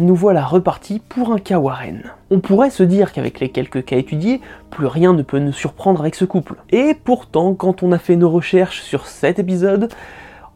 [0.00, 1.60] Nous voilà repartis pour un cas.
[2.30, 6.00] On pourrait se dire qu'avec les quelques cas étudiés, plus rien ne peut nous surprendre
[6.00, 6.54] avec ce couple.
[6.70, 9.88] Et pourtant, quand on a fait nos recherches sur cet épisode,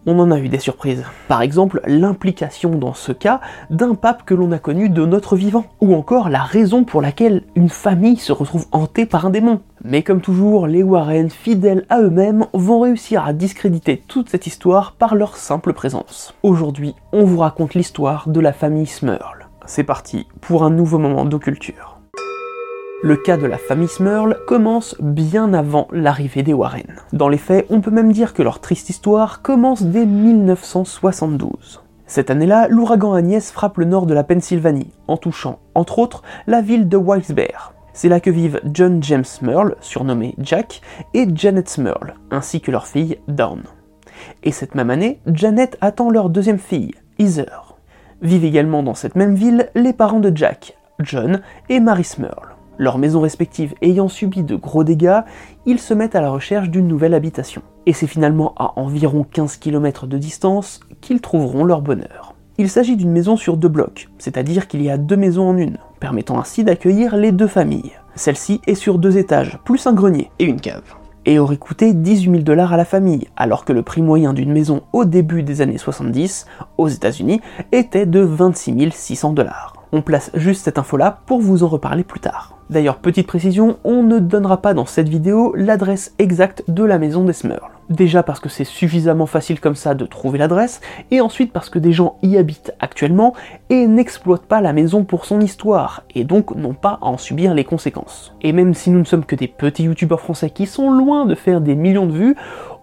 [0.06, 1.05] on en a eu des surprises.
[1.28, 5.64] Par exemple, l'implication dans ce cas d'un pape que l'on a connu de notre vivant,
[5.81, 9.61] ou encore la raison pour laquelle une famille se retrouve hantée par un démon.
[9.84, 14.92] Mais comme toujours, les Warren, fidèles à eux-mêmes, vont réussir à discréditer toute cette histoire
[14.92, 16.34] par leur simple présence.
[16.42, 19.48] Aujourd'hui, on vous raconte l'histoire de la famille Smurl.
[19.67, 22.02] C'est parti pour un nouveau moment d'occulture.
[23.05, 27.01] Le cas de la famille Smurl commence bien avant l'arrivée des Warren.
[27.13, 31.83] Dans les faits, on peut même dire que leur triste histoire commence dès 1972.
[32.07, 36.63] Cette année-là, l'ouragan Agnès frappe le nord de la Pennsylvanie, en touchant, entre autres, la
[36.63, 37.74] ville de Wilkes-Barre.
[37.92, 40.80] C'est là que vivent John James Smurl, surnommé Jack,
[41.13, 43.63] et Janet Smurl, ainsi que leur fille Dawn.
[44.45, 47.74] Et cette même année, Janet attend leur deuxième fille, Heather.
[48.20, 52.52] Vivent également dans cette même ville les parents de Jack, John et Mary Smurl.
[52.83, 55.20] Leurs maisons respectives ayant subi de gros dégâts,
[55.67, 57.63] ils se mettent à la recherche d'une nouvelle habitation.
[57.87, 62.35] Et c'est finalement à environ 15 km de distance qu'ils trouveront leur bonheur.
[62.59, 65.79] Il s'agit d'une maison sur deux blocs, c'est-à-dire qu'il y a deux maisons en une,
[66.01, 67.93] permettant ainsi d'accueillir les deux familles.
[68.17, 70.97] Celle-ci est sur deux étages, plus un grenier et une cave.
[71.25, 74.53] Et aurait coûté 18 000 dollars à la famille, alors que le prix moyen d'une
[74.53, 76.47] maison au début des années 70,
[76.79, 79.71] aux États-Unis, était de 26 600 dollars.
[79.95, 82.57] On place juste cette info-là pour vous en reparler plus tard.
[82.70, 87.25] D'ailleurs, petite précision, on ne donnera pas dans cette vidéo l'adresse exacte de la maison
[87.25, 87.61] des Smurls.
[87.91, 91.79] Déjà parce que c'est suffisamment facile comme ça de trouver l'adresse, et ensuite parce que
[91.79, 93.35] des gens y habitent actuellement
[93.69, 97.52] et n'exploitent pas la maison pour son histoire, et donc n'ont pas à en subir
[97.52, 98.35] les conséquences.
[98.41, 101.35] Et même si nous ne sommes que des petits youtubeurs français qui sont loin de
[101.35, 102.36] faire des millions de vues,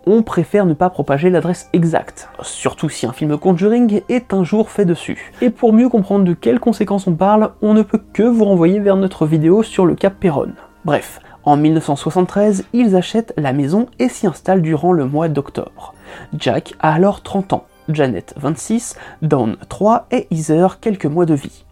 [0.05, 4.69] on préfère ne pas propager l'adresse exacte, surtout si un film Conjuring est un jour
[4.69, 5.31] fait dessus.
[5.41, 8.79] Et pour mieux comprendre de quelles conséquences on parle, on ne peut que vous renvoyer
[8.79, 10.53] vers notre vidéo sur le Cap Perron.
[10.85, 15.93] Bref, en 1973, ils achètent la maison et s'y installent durant le mois d'octobre.
[16.37, 21.65] Jack a alors 30 ans, Janet 26, Dawn 3 et Heather quelques mois de vie.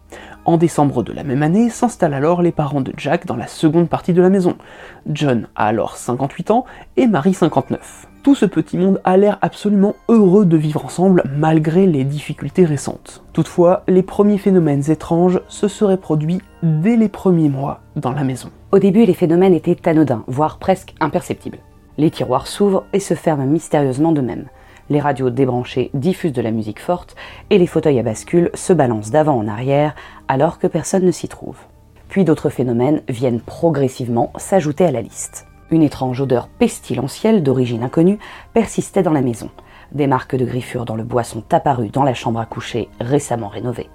[0.44, 3.88] En décembre de la même année s'installent alors les parents de Jack dans la seconde
[3.88, 4.56] partie de la maison.
[5.06, 6.64] John a alors 58 ans
[6.96, 8.07] et Marie 59.
[8.28, 13.24] Tout ce petit monde a l'air absolument heureux de vivre ensemble malgré les difficultés récentes.
[13.32, 18.50] Toutefois, les premiers phénomènes étranges se seraient produits dès les premiers mois dans la maison.
[18.70, 21.60] Au début, les phénomènes étaient anodins, voire presque imperceptibles.
[21.96, 24.48] Les tiroirs s'ouvrent et se ferment mystérieusement d'eux-mêmes.
[24.90, 27.16] Les radios débranchées diffusent de la musique forte
[27.48, 29.94] et les fauteuils à bascule se balancent d'avant en arrière
[30.28, 31.56] alors que personne ne s'y trouve.
[32.10, 35.47] Puis d'autres phénomènes viennent progressivement s'ajouter à la liste.
[35.70, 38.18] Une étrange odeur pestilentielle d'origine inconnue
[38.54, 39.50] persistait dans la maison.
[39.92, 43.48] Des marques de griffures dans le bois sont apparues dans la chambre à coucher récemment
[43.48, 43.88] rénovée.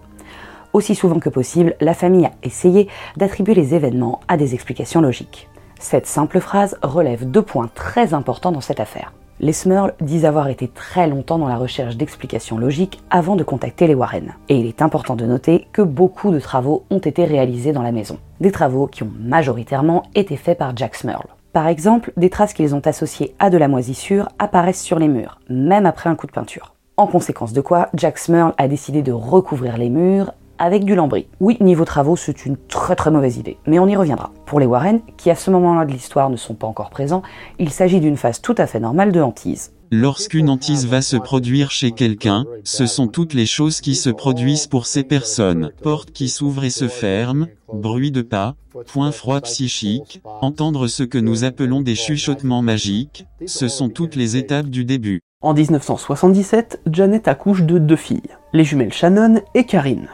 [0.73, 5.49] Aussi souvent que possible, la famille a essayé d'attribuer les événements à des explications logiques.
[5.79, 9.13] Cette simple phrase relève deux points très importants dans cette affaire.
[9.39, 13.87] Les Smurls disent avoir été très longtemps dans la recherche d'explications logiques avant de contacter
[13.87, 14.35] les Warren.
[14.47, 17.91] Et il est important de noter que beaucoup de travaux ont été réalisés dans la
[17.91, 18.19] maison.
[18.39, 21.27] Des travaux qui ont majoritairement été faits par Jack Smurl.
[21.53, 25.39] Par exemple, des traces qu'ils ont associées à de la moisissure apparaissent sur les murs,
[25.50, 26.73] même après un coup de peinture.
[26.97, 31.27] En conséquence de quoi, Jack Smurl a décidé de recouvrir les murs avec du lambris.
[31.39, 34.31] Oui, niveau travaux, c'est une très très mauvaise idée, mais on y reviendra.
[34.47, 37.21] Pour les Warren, qui à ce moment-là de l'histoire ne sont pas encore présents,
[37.59, 39.73] il s'agit d'une phase tout à fait normale de hantise.
[39.95, 44.65] Lorsqu'une hantise va se produire chez quelqu'un, ce sont toutes les choses qui se produisent
[44.65, 45.69] pour ces personnes.
[45.83, 48.55] Portes qui s'ouvrent et se ferment, bruit de pas,
[48.87, 54.35] point froid psychique, entendre ce que nous appelons des chuchotements magiques, ce sont toutes les
[54.35, 55.21] étapes du début.
[55.41, 60.07] En 1977, Janet accouche de deux filles, les jumelles Shannon et Karine.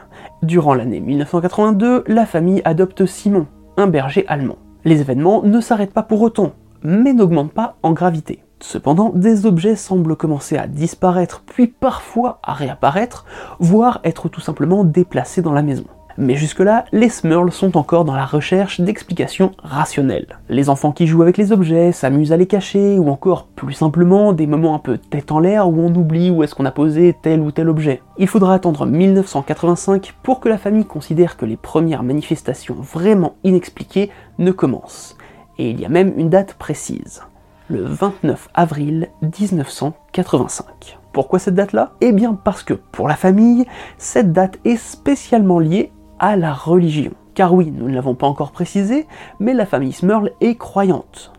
[0.43, 3.47] Durant l'année 1982, la famille adopte Simon,
[3.77, 4.57] un berger allemand.
[4.83, 6.51] Les événements ne s'arrêtent pas pour autant,
[6.83, 8.43] mais n'augmentent pas en gravité.
[8.61, 13.25] Cependant, des objets semblent commencer à disparaître, puis parfois à réapparaître,
[13.59, 15.85] voire être tout simplement déplacés dans la maison.
[16.21, 20.39] Mais jusque-là, les Smurls sont encore dans la recherche d'explications rationnelles.
[20.50, 24.33] Les enfants qui jouent avec les objets, s'amusent à les cacher, ou encore plus simplement
[24.33, 27.15] des moments un peu tête en l'air où on oublie où est-ce qu'on a posé
[27.21, 28.01] tel ou tel objet.
[28.17, 34.09] Il faudra attendre 1985 pour que la famille considère que les premières manifestations vraiment inexpliquées
[34.39, 35.15] ne commencent.
[35.57, 37.21] Et il y a même une date précise
[37.69, 40.98] le 29 avril 1985.
[41.13, 41.94] Pourquoi cette date-là?
[42.01, 43.66] Eh bien parce que pour la famille,
[43.98, 47.12] cette date est spécialement liée à la religion.
[47.36, 49.07] Car oui, nous ne l'avons pas encore précisé,
[49.39, 51.31] mais la famille Smurl est croyante.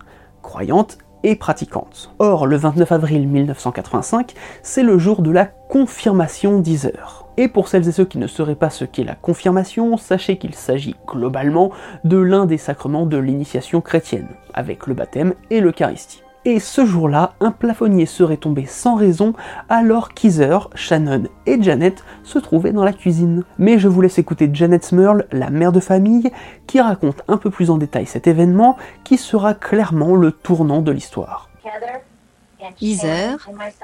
[0.43, 2.15] Croyante et pratiquante.
[2.19, 6.95] Or, le 29 avril 1985, c'est le jour de la confirmation d'Iser.
[7.37, 10.55] Et pour celles et ceux qui ne sauraient pas ce qu'est la confirmation, sachez qu'il
[10.55, 11.71] s'agit globalement
[12.05, 16.23] de l'un des sacrements de l'initiation chrétienne, avec le baptême et l'Eucharistie.
[16.47, 19.35] Et ce jour-là, un plafonnier serait tombé sans raison
[19.69, 23.45] alors qu'Iser, Shannon et Janet se trouvaient dans la cuisine.
[23.59, 26.31] Mais je vous laisse écouter Janet Smurl, la mère de famille,
[26.67, 30.93] qui raconte un peu plus en détail cet événement qui sera clairement le tournant de
[30.93, 31.51] l'histoire.
[32.81, 33.37] Iser,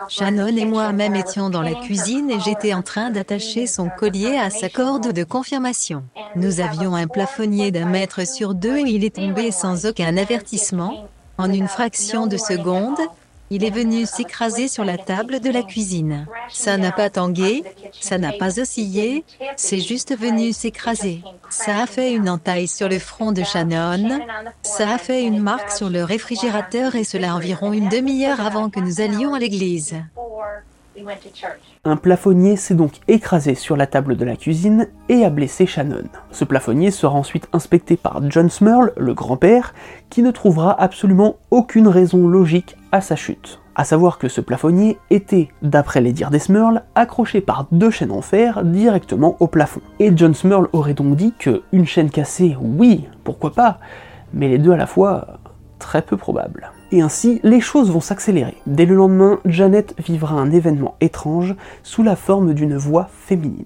[0.08, 4.50] Shannon et moi-même étions dans la cuisine et j'étais en train d'attacher son collier à
[4.50, 6.04] sa corde de confirmation.
[6.34, 11.08] Nous avions un plafonnier d'un mètre sur deux et il est tombé sans aucun avertissement,
[11.38, 12.98] en une fraction de seconde,
[13.50, 16.26] il est venu s'écraser sur la table de la cuisine.
[16.50, 17.62] Ça n'a pas tangué,
[18.00, 19.24] ça n'a pas oscillé,
[19.56, 21.22] c'est juste venu s'écraser.
[21.48, 24.20] Ça a fait une entaille sur le front de Shannon,
[24.62, 28.80] ça a fait une marque sur le réfrigérateur et cela environ une demi-heure avant que
[28.80, 29.94] nous allions à l'église.
[31.84, 36.04] Un plafonnier s'est donc écrasé sur la table de la cuisine et a blessé Shannon.
[36.32, 39.74] Ce plafonnier sera ensuite inspecté par John Smurl, le grand-père,
[40.10, 43.60] qui ne trouvera absolument aucune raison logique à sa chute.
[43.74, 48.10] A savoir que ce plafonnier était, d'après les dires des Smurl, accroché par deux chaînes
[48.10, 49.82] en fer directement au plafond.
[49.98, 53.78] Et John Smurl aurait donc dit que une chaîne cassée, oui, pourquoi pas,
[54.32, 55.38] mais les deux à la fois,
[55.78, 56.72] très peu probable.
[56.90, 58.56] Et ainsi, les choses vont s'accélérer.
[58.66, 63.64] Dès le lendemain, Janet vivra un événement étrange sous la forme d'une voix féminine.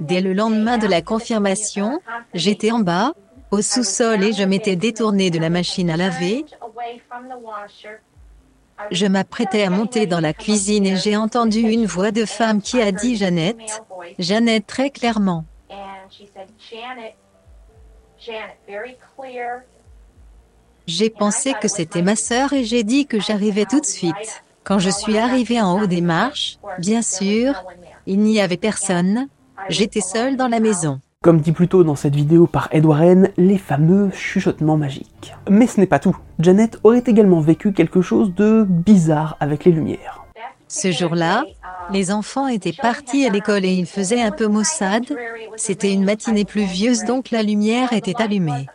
[0.00, 2.00] Dès le lendemain de la confirmation,
[2.32, 3.12] j'étais en bas,
[3.50, 6.44] au sous-sol et je m'étais détournée de la machine à laver.
[8.90, 12.80] Je m'apprêtais à monter dans la cuisine et j'ai entendu une voix de femme qui
[12.80, 13.82] a dit Jeannette,
[14.18, 15.44] Jeannette très clairement.
[20.86, 24.42] J'ai pensé que c'était ma sœur et j'ai dit que j'arrivais tout de suite.
[24.64, 27.64] Quand je suis arrivée en haut des marches, bien sûr,
[28.06, 29.28] il n'y avait personne.
[29.68, 31.00] J'étais seule dans la maison.
[31.24, 35.34] Comme dit plus tôt dans cette vidéo par Ed Warren, les fameux chuchotements magiques.
[35.50, 36.16] Mais ce n'est pas tout.
[36.38, 40.24] Janet aurait également vécu quelque chose de bizarre avec les lumières.
[40.68, 41.42] Ce jour-là,
[41.92, 45.06] les enfants étaient partis à l'école et il faisait un peu maussade.
[45.56, 48.66] C'était une matinée pluvieuse donc la lumière était allumée.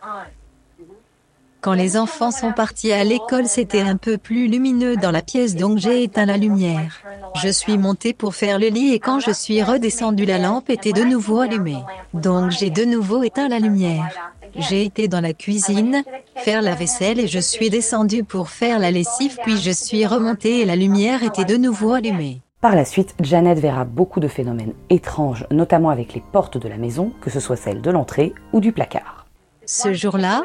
[1.64, 5.56] Quand les enfants sont partis à l'école, c'était un peu plus lumineux dans la pièce,
[5.56, 7.00] donc j'ai éteint la lumière.
[7.42, 10.92] Je suis montée pour faire le lit et quand je suis redescendue, la lampe était
[10.92, 11.82] de nouveau allumée.
[12.12, 14.10] Donc j'ai de nouveau éteint la lumière.
[14.54, 16.04] J'ai été dans la cuisine,
[16.36, 20.60] faire la vaisselle et je suis descendue pour faire la lessive, puis je suis remontée
[20.60, 22.42] et la lumière était de nouveau allumée.
[22.60, 26.76] Par la suite, Janet verra beaucoup de phénomènes étranges, notamment avec les portes de la
[26.76, 29.23] maison, que ce soit celles de l'entrée ou du placard.
[29.66, 30.42] Ce jour-là,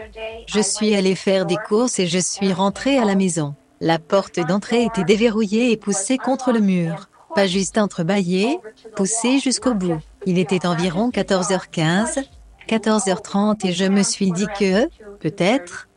[0.47, 3.55] je suis allée faire des courses et je suis rentrée à la maison.
[3.81, 7.09] La porte d'entrée était déverrouillée et poussée contre le mur.
[7.35, 8.59] Pas juste entrebâillée,
[8.95, 9.99] poussée jusqu'au bout.
[10.25, 12.25] Il était environ 14h15,
[12.67, 15.87] 14h30 et je me suis dit que, peut-être,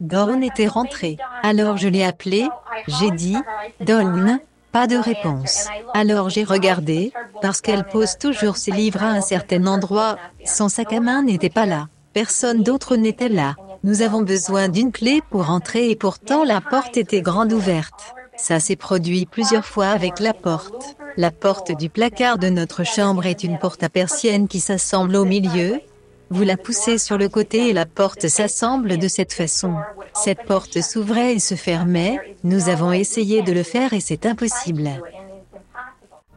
[0.00, 1.16] Dawn était rentrée.
[1.42, 2.48] Alors je l'ai appelée,
[2.86, 3.36] j'ai dit,
[3.80, 4.40] Dawn,
[4.72, 5.68] pas de réponse.
[5.94, 10.92] Alors j'ai regardé, parce qu'elle pose toujours ses livres à un certain endroit, son sac
[10.92, 11.88] à main n'était pas là.
[12.12, 13.56] Personne d'autre n'était là.
[13.84, 18.14] Nous avons besoin d'une clé pour entrer et pourtant la porte était grande ouverte.
[18.36, 20.96] Ça s'est produit plusieurs fois avec la porte.
[21.16, 25.24] La porte du placard de notre chambre est une porte à persienne qui s'assemble au
[25.24, 25.80] milieu.
[26.28, 29.74] Vous la poussez sur le côté et la porte s'assemble de cette façon.
[30.14, 32.18] Cette porte s'ouvrait et se fermait.
[32.44, 34.90] Nous avons essayé de le faire et c'est impossible.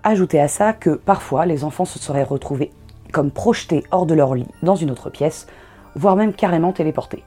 [0.04, 2.72] Ajoutez à ça que parfois les enfants se seraient retrouvés
[3.16, 5.48] comme projetés hors de leur lit dans une autre pièce,
[5.96, 7.24] voire même carrément téléportés.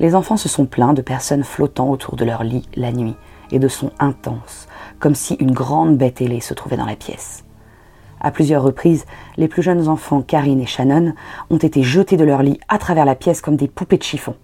[0.00, 3.14] Les enfants se sont plaints de personnes flottant autour de leur lit la nuit
[3.52, 4.66] et de sons intenses,
[4.98, 7.44] comme si une grande bête ailée se trouvait dans la pièce.
[8.20, 11.14] À plusieurs reprises, les plus jeunes enfants, Karine et Shannon,
[11.50, 14.34] ont été jetés de leur lit à travers la pièce comme des poupées de chiffon.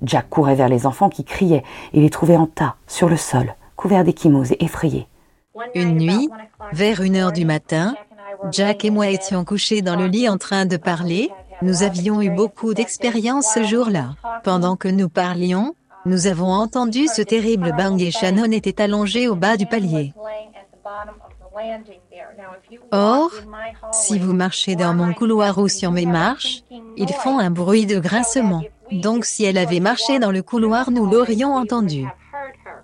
[0.00, 3.56] Jack courait vers les enfants qui criaient et les trouvait en tas, sur le sol,
[3.74, 5.08] couverts d'échymoses et effrayés.
[5.74, 6.30] Une nuit,
[6.72, 7.96] vers une heure du matin,
[8.50, 11.30] Jack et moi étions couchés dans le lit en train de parler.
[11.62, 14.14] Nous avions eu beaucoup d'expérience ce jour-là.
[14.44, 15.74] Pendant que nous parlions,
[16.06, 20.14] nous avons entendu ce terrible bang et Shannon était allongé au bas du palier.
[22.92, 23.30] Or,
[23.92, 26.62] si vous marchez dans mon couloir ou sur mes marches,
[26.96, 28.62] ils font un bruit de grincement.
[28.90, 32.06] Donc si elle avait marché dans le couloir, nous l'aurions entendu.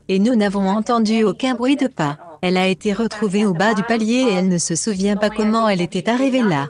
[0.08, 2.18] Et nous n'avons entendu aucun bruit de pas.
[2.42, 5.68] Elle a été retrouvée au bas du palier et elle ne se souvient pas comment
[5.68, 6.68] elle était arrivée là.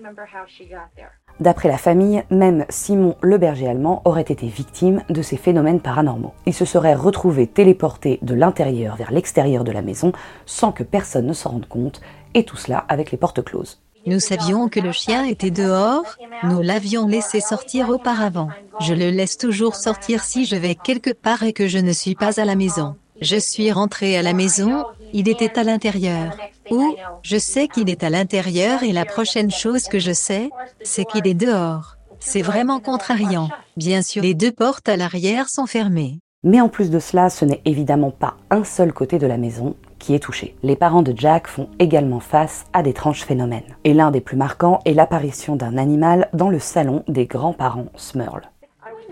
[1.39, 6.33] D'après la famille, même Simon le berger allemand aurait été victime de ces phénomènes paranormaux.
[6.47, 10.13] Il se serait retrouvé téléporté de l'intérieur vers l'extérieur de la maison
[10.47, 12.01] sans que personne ne s'en rende compte,
[12.33, 13.81] et tout cela avec les portes closes.
[14.07, 16.05] Nous savions que le chien était dehors,
[16.45, 18.49] nous l'avions laissé sortir auparavant.
[18.81, 22.15] Je le laisse toujours sortir si je vais quelque part et que je ne suis
[22.15, 22.95] pas à la maison.
[23.21, 26.37] Je suis rentrée à la maison, il était à l'intérieur.
[26.71, 30.51] Ou, je sais qu'il est à l'intérieur et la prochaine chose que je sais,
[30.83, 31.97] c'est qu'il est dehors.
[32.19, 33.49] C'est vraiment contrariant.
[33.77, 36.19] Bien sûr, les deux portes à l'arrière sont fermées.
[36.43, 39.75] Mais en plus de cela, ce n'est évidemment pas un seul côté de la maison
[39.99, 40.55] qui est touché.
[40.63, 43.77] Les parents de Jack font également face à d'étranges phénomènes.
[43.85, 48.43] Et l'un des plus marquants est l'apparition d'un animal dans le salon des grands-parents Smurl.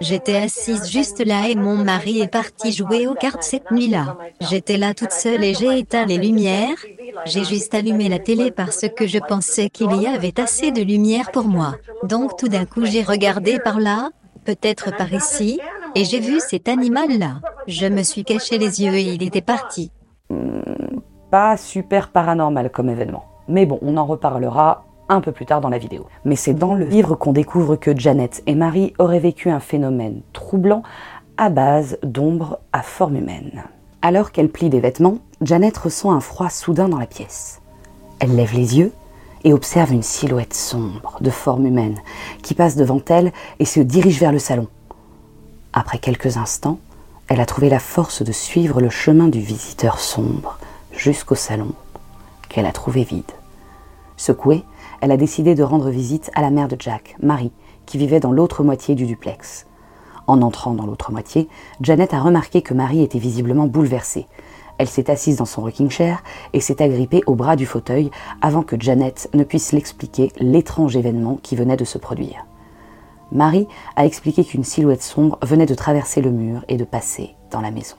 [0.01, 4.17] J'étais assise juste là et mon mari est parti jouer aux cartes cette nuit-là.
[4.41, 6.77] J'étais là toute seule et j'ai éteint les lumières.
[7.27, 11.31] J'ai juste allumé la télé parce que je pensais qu'il y avait assez de lumière
[11.31, 11.77] pour moi.
[12.03, 14.11] Donc tout d'un coup j'ai regardé par là,
[14.45, 15.61] peut-être par ici,
[15.95, 17.41] et j'ai vu cet animal-là.
[17.67, 19.91] Je me suis caché les yeux et il était parti.
[20.29, 20.99] Hmm,
[21.31, 23.25] pas super paranormal comme événement.
[23.49, 26.06] Mais bon, on en reparlera un peu plus tard dans la vidéo.
[26.25, 30.20] Mais c'est dans le livre qu'on découvre que Janet et Marie auraient vécu un phénomène
[30.32, 30.82] troublant
[31.37, 33.64] à base d'ombre à forme humaine.
[34.02, 37.61] Alors qu'elle plie des vêtements, Janet ressent un froid soudain dans la pièce.
[38.20, 38.92] Elle lève les yeux
[39.44, 41.99] et observe une silhouette sombre de forme humaine
[42.42, 44.68] qui passe devant elle et se dirige vers le salon.
[45.73, 46.78] Après quelques instants,
[47.28, 50.58] elle a trouvé la force de suivre le chemin du visiteur sombre
[50.92, 51.73] jusqu'au salon,
[52.49, 53.32] qu'elle a trouvé vide.
[54.16, 54.64] Secouée,
[55.04, 57.52] elle a décidé de rendre visite à la mère de Jack, Marie,
[57.84, 59.66] qui vivait dans l'autre moitié du duplex.
[60.26, 61.46] En entrant dans l'autre moitié,
[61.82, 64.26] Janet a remarqué que Marie était visiblement bouleversée.
[64.78, 66.23] Elle s'est assise dans son rocking chair
[66.54, 71.38] et s'est agrippée au bras du fauteuil avant que Janet ne puisse l'expliquer l'étrange événement
[71.42, 72.46] qui venait de se produire.
[73.30, 77.61] Marie a expliqué qu'une silhouette sombre venait de traverser le mur et de passer dans
[77.61, 77.96] la maison.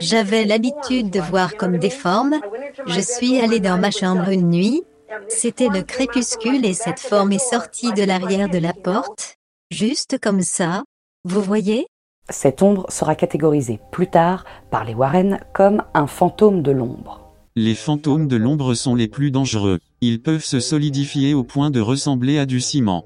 [0.00, 2.40] J'avais l'habitude de voir comme des formes.
[2.86, 4.82] Je suis allée dans ma chambre une nuit.
[5.28, 9.36] C'était le crépuscule et cette forme est sortie de l'arrière de la porte.
[9.70, 10.84] Juste comme ça.
[11.24, 11.86] Vous voyez?
[12.28, 17.32] Cette ombre sera catégorisée plus tard par les Warren comme un fantôme de l'ombre.
[17.56, 19.80] Les fantômes de l'ombre sont les plus dangereux.
[20.00, 23.04] Ils peuvent se solidifier au point de ressembler à du ciment.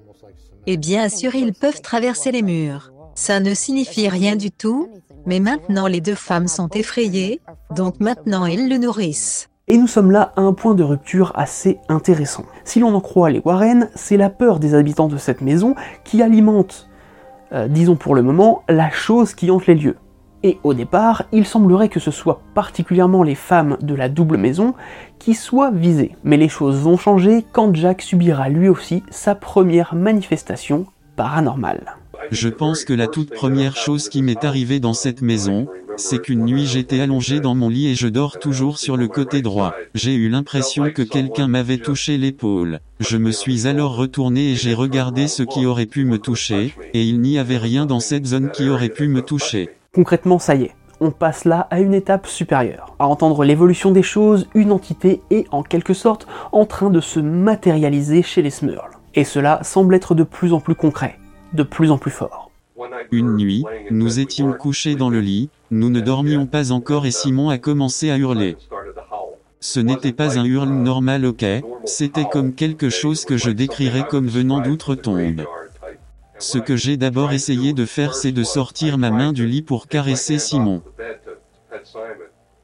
[0.67, 2.93] Et bien sûr, ils peuvent traverser les murs.
[3.15, 4.91] Ça ne signifie rien du tout,
[5.27, 9.49] mais maintenant les deux femmes sont effrayées, donc maintenant ils le nourrissent.
[9.67, 12.45] Et nous sommes là à un point de rupture assez intéressant.
[12.65, 16.21] Si l'on en croit les Warren, c'est la peur des habitants de cette maison qui
[16.21, 16.91] alimente,
[17.53, 19.97] euh, disons pour le moment, la chose qui hante les lieux.
[20.43, 24.75] Et au départ, il semblerait que ce soit particulièrement les femmes de la double maison
[25.19, 26.15] qui soient visées.
[26.25, 30.85] Mais les choses vont changer quand Jack subira lui aussi sa première manifestation
[31.17, 31.97] paranormale.
[32.31, 36.45] Je pense que la toute première chose qui m'est arrivée dans cette maison, c'est qu'une
[36.45, 39.75] nuit j'étais allongé dans mon lit et je dors toujours sur le côté droit.
[39.95, 42.81] J'ai eu l'impression que quelqu'un m'avait touché l'épaule.
[43.01, 47.03] Je me suis alors retourné et j'ai regardé ce qui aurait pu me toucher, et
[47.03, 49.71] il n'y avait rien dans cette zone qui aurait pu me toucher.
[49.93, 52.95] Concrètement, ça y est, on passe là à une étape supérieure.
[52.99, 57.21] À entendre l'évolution des choses, une entité est en quelque sorte en train de se
[57.21, 58.91] matérialiser chez les Smurls.
[59.15, 61.19] Et cela semble être de plus en plus concret,
[61.53, 62.44] de plus en plus fort.
[63.11, 67.49] Une nuit, nous étions couchés dans le lit, nous ne dormions pas encore et Simon
[67.51, 68.57] a commencé à hurler.
[69.61, 71.45] Ce n'était pas un hurle normal ok,
[71.85, 75.43] c'était comme quelque chose que je décrirais comme venant d'outre-tombe.
[76.39, 79.87] Ce que j'ai d'abord essayé de faire c'est de sortir ma main du lit pour
[79.87, 80.83] caresser Simon.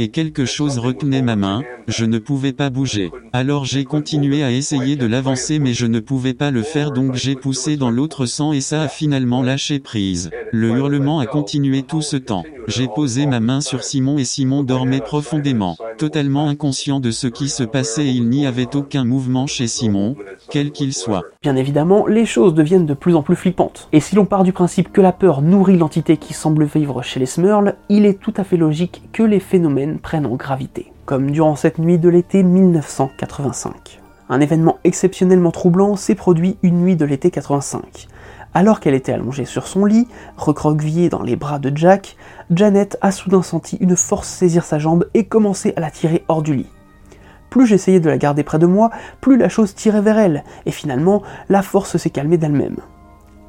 [0.03, 3.11] Et quelque chose retenait ma main, je ne pouvais pas bouger.
[3.35, 7.17] Alors j'ai continué à essayer de l'avancer mais je ne pouvais pas le faire donc
[7.17, 10.31] j'ai poussé dans l'autre sens et ça a finalement lâché prise.
[10.53, 12.45] Le hurlement a continué tout ce temps.
[12.67, 17.49] J'ai posé ma main sur Simon et Simon dormait profondément, totalement inconscient de ce qui
[17.49, 20.17] se passait et il n'y avait aucun mouvement chez Simon,
[20.51, 21.25] quel qu'il soit.
[21.43, 23.89] Bien évidemment, les choses deviennent de plus en plus flippantes.
[23.93, 27.21] Et si l'on part du principe que la peur nourrit l'entité qui semble vivre chez
[27.21, 30.93] les Smurls, il est tout à fait logique que les phénomènes prennent en gravité.
[31.05, 34.01] Comme durant cette nuit de l'été 1985.
[34.29, 38.07] Un événement exceptionnellement troublant s'est produit une nuit de l'été 85.
[38.55, 42.17] Alors qu'elle était allongée sur son lit, recroquevillée dans les bras de Jack,
[42.51, 46.43] Janet a soudain senti une force saisir sa jambe et commencer à la tirer hors
[46.43, 46.71] du lit.
[47.49, 50.71] Plus j'essayais de la garder près de moi, plus la chose tirait vers elle, et
[50.71, 52.77] finalement, la force s'est calmée d'elle-même.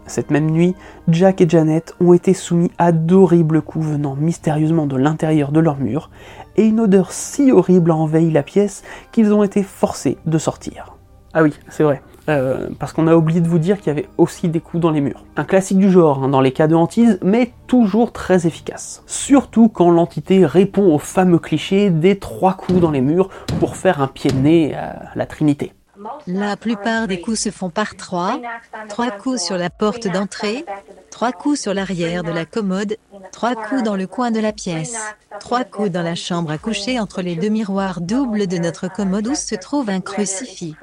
[0.07, 0.75] Cette même nuit,
[1.07, 5.77] Jack et Janet ont été soumis à d'horribles coups venant mystérieusement de l'intérieur de leur
[5.77, 6.09] mur,
[6.57, 10.97] et une odeur si horrible a envahi la pièce qu'ils ont été forcés de sortir.
[11.33, 12.01] Ah oui, c'est vrai.
[12.29, 14.91] Euh, parce qu'on a oublié de vous dire qu'il y avait aussi des coups dans
[14.91, 15.25] les murs.
[15.37, 19.01] Un classique du genre hein, dans les cas de hantise, mais toujours très efficace.
[19.07, 23.29] Surtout quand l'entité répond au fameux cliché des trois coups dans les murs
[23.59, 25.73] pour faire un pied de nez à la Trinité.
[26.27, 28.39] La plupart des coups se font par trois.
[28.89, 30.65] Trois coups sur la porte d'entrée,
[31.09, 32.97] trois coups sur l'arrière de la commode,
[33.31, 34.97] trois coups dans le coin de la pièce,
[35.39, 39.27] trois coups dans la chambre à coucher entre les deux miroirs doubles de notre commode
[39.27, 40.75] où se trouve un crucifix.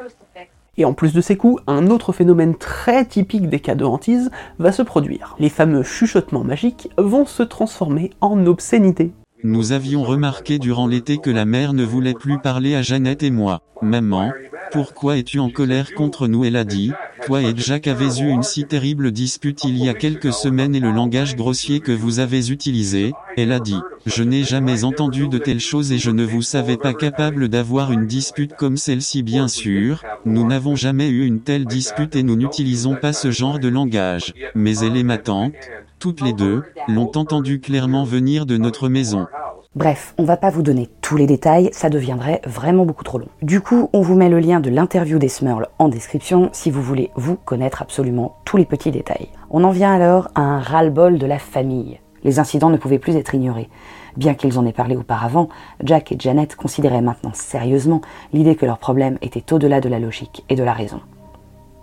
[0.76, 4.30] Et en plus de ces coups, un autre phénomène très typique des cas de hantise
[4.60, 5.34] va se produire.
[5.40, 9.12] Les fameux chuchotements magiques vont se transformer en obscénité.
[9.44, 13.30] Nous avions remarqué durant l'été que la mère ne voulait plus parler à Jeannette et
[13.30, 13.62] moi.
[13.82, 14.32] Maman,
[14.72, 16.44] pourquoi es-tu en colère contre nous?
[16.44, 16.92] Elle a dit,
[17.24, 20.80] toi et Jack avez eu une si terrible dispute il y a quelques semaines et
[20.80, 25.38] le langage grossier que vous avez utilisé, elle a dit, je n'ai jamais entendu de
[25.38, 29.22] telles choses et je ne vous savais pas capable d'avoir une dispute comme celle-ci.
[29.22, 33.60] Bien sûr, nous n'avons jamais eu une telle dispute et nous n'utilisons pas ce genre
[33.60, 35.54] de langage, mais elle et ma tante,
[35.98, 39.26] toutes les deux, l'ont entendu clairement venir de notre maison.
[39.74, 43.28] Bref, on va pas vous donner tous les détails, ça deviendrait vraiment beaucoup trop long.
[43.42, 46.82] Du coup, on vous met le lien de l'interview des Smurls en description si vous
[46.82, 49.28] voulez vous connaître absolument tous les petits détails.
[49.50, 52.00] On en vient alors à un ras-le-bol de la famille.
[52.24, 53.68] Les incidents ne pouvaient plus être ignorés.
[54.16, 55.48] Bien qu'ils en aient parlé auparavant,
[55.84, 58.00] Jack et Janet considéraient maintenant sérieusement
[58.32, 61.00] l'idée que leur problème était au-delà de la logique et de la raison.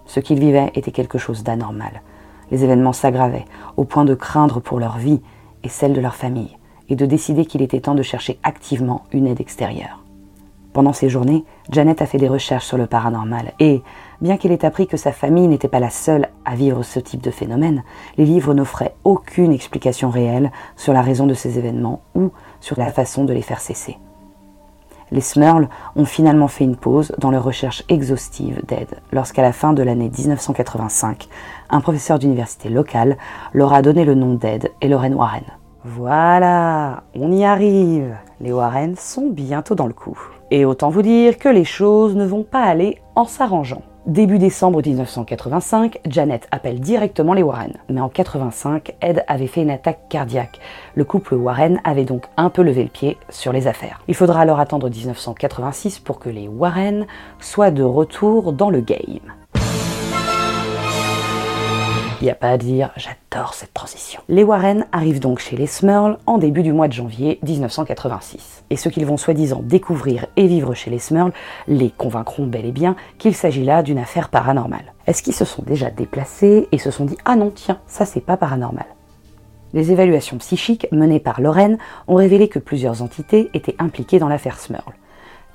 [0.06, 2.02] Ce qu'ils vivaient était quelque chose d'anormal.
[2.52, 3.46] Les événements s'aggravaient,
[3.78, 5.22] au point de craindre pour leur vie
[5.64, 6.58] et celle de leur famille
[6.90, 10.04] et de décider qu'il était temps de chercher activement une aide extérieure.
[10.76, 13.82] Pendant ces journées, Janet a fait des recherches sur le paranormal et,
[14.20, 17.22] bien qu'elle ait appris que sa famille n'était pas la seule à vivre ce type
[17.22, 17.84] de phénomène,
[18.18, 22.92] les livres n'offraient aucune explication réelle sur la raison de ces événements ou sur la
[22.92, 23.98] façon de les faire cesser.
[25.12, 29.72] Les Smurls ont finalement fait une pause dans leur recherche exhaustive d'aide lorsqu'à la fin
[29.72, 31.30] de l'année 1985,
[31.70, 33.18] un professeur d'université locale
[33.54, 35.44] leur a donné le nom d'Ed et Lorraine Warren.
[35.84, 38.16] Voilà, on y arrive.
[38.42, 40.20] Les Warren sont bientôt dans le coup.
[40.52, 43.84] Et autant vous dire que les choses ne vont pas aller en s'arrangeant.
[44.08, 47.74] Début décembre 1985, Janet appelle directement les Warren.
[47.90, 50.60] Mais en 85, Ed avait fait une attaque cardiaque.
[50.94, 54.02] Le couple Warren avait donc un peu levé le pied sur les affaires.
[54.08, 57.08] Il faudra alors attendre 1986 pour que les Warren
[57.40, 59.34] soient de retour dans le game.
[62.22, 64.22] Il n'y a pas à dire, j'adore cette transition.
[64.30, 68.64] Les Warren arrivent donc chez les Smurls en début du mois de janvier 1986.
[68.70, 71.34] Et ceux qu'ils vont soi-disant découvrir et vivre chez les Smurls
[71.68, 74.94] les convaincront bel et bien qu'il s'agit là d'une affaire paranormale.
[75.08, 78.22] Est-ce qu'ils se sont déjà déplacés et se sont dit Ah non, tiens, ça c'est
[78.22, 78.86] pas paranormal?
[79.74, 84.60] Les évaluations psychiques menées par Lorraine ont révélé que plusieurs entités étaient impliquées dans l'affaire
[84.60, 84.94] Smurl.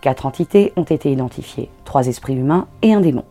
[0.03, 3.25] Quatre entités ont été identifiées, trois esprits humains et un démon.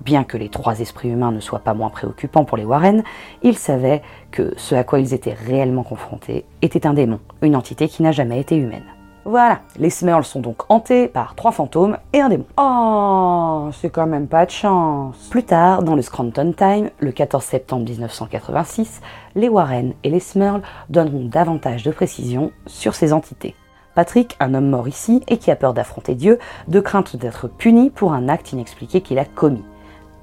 [0.00, 3.02] Bien que les trois esprits humains ne soient pas moins préoccupants pour les Warren,
[3.42, 7.88] ils savaient que ce à quoi ils étaient réellement confrontés était un démon, une entité
[7.88, 8.84] qui n'a jamais été humaine.
[9.26, 12.44] Voilà, les Smurls sont donc hantés par trois fantômes et un démon.
[12.58, 15.28] Oh, c'est quand même pas de chance.
[15.30, 19.00] Plus tard, dans le Scranton Time, le 14 septembre 1986,
[19.34, 23.54] les Warren et les Smurls donneront davantage de précisions sur ces entités.
[23.94, 27.88] Patrick, un homme mort ici et qui a peur d'affronter Dieu, de crainte d'être puni
[27.88, 29.64] pour un acte inexpliqué qu'il a commis.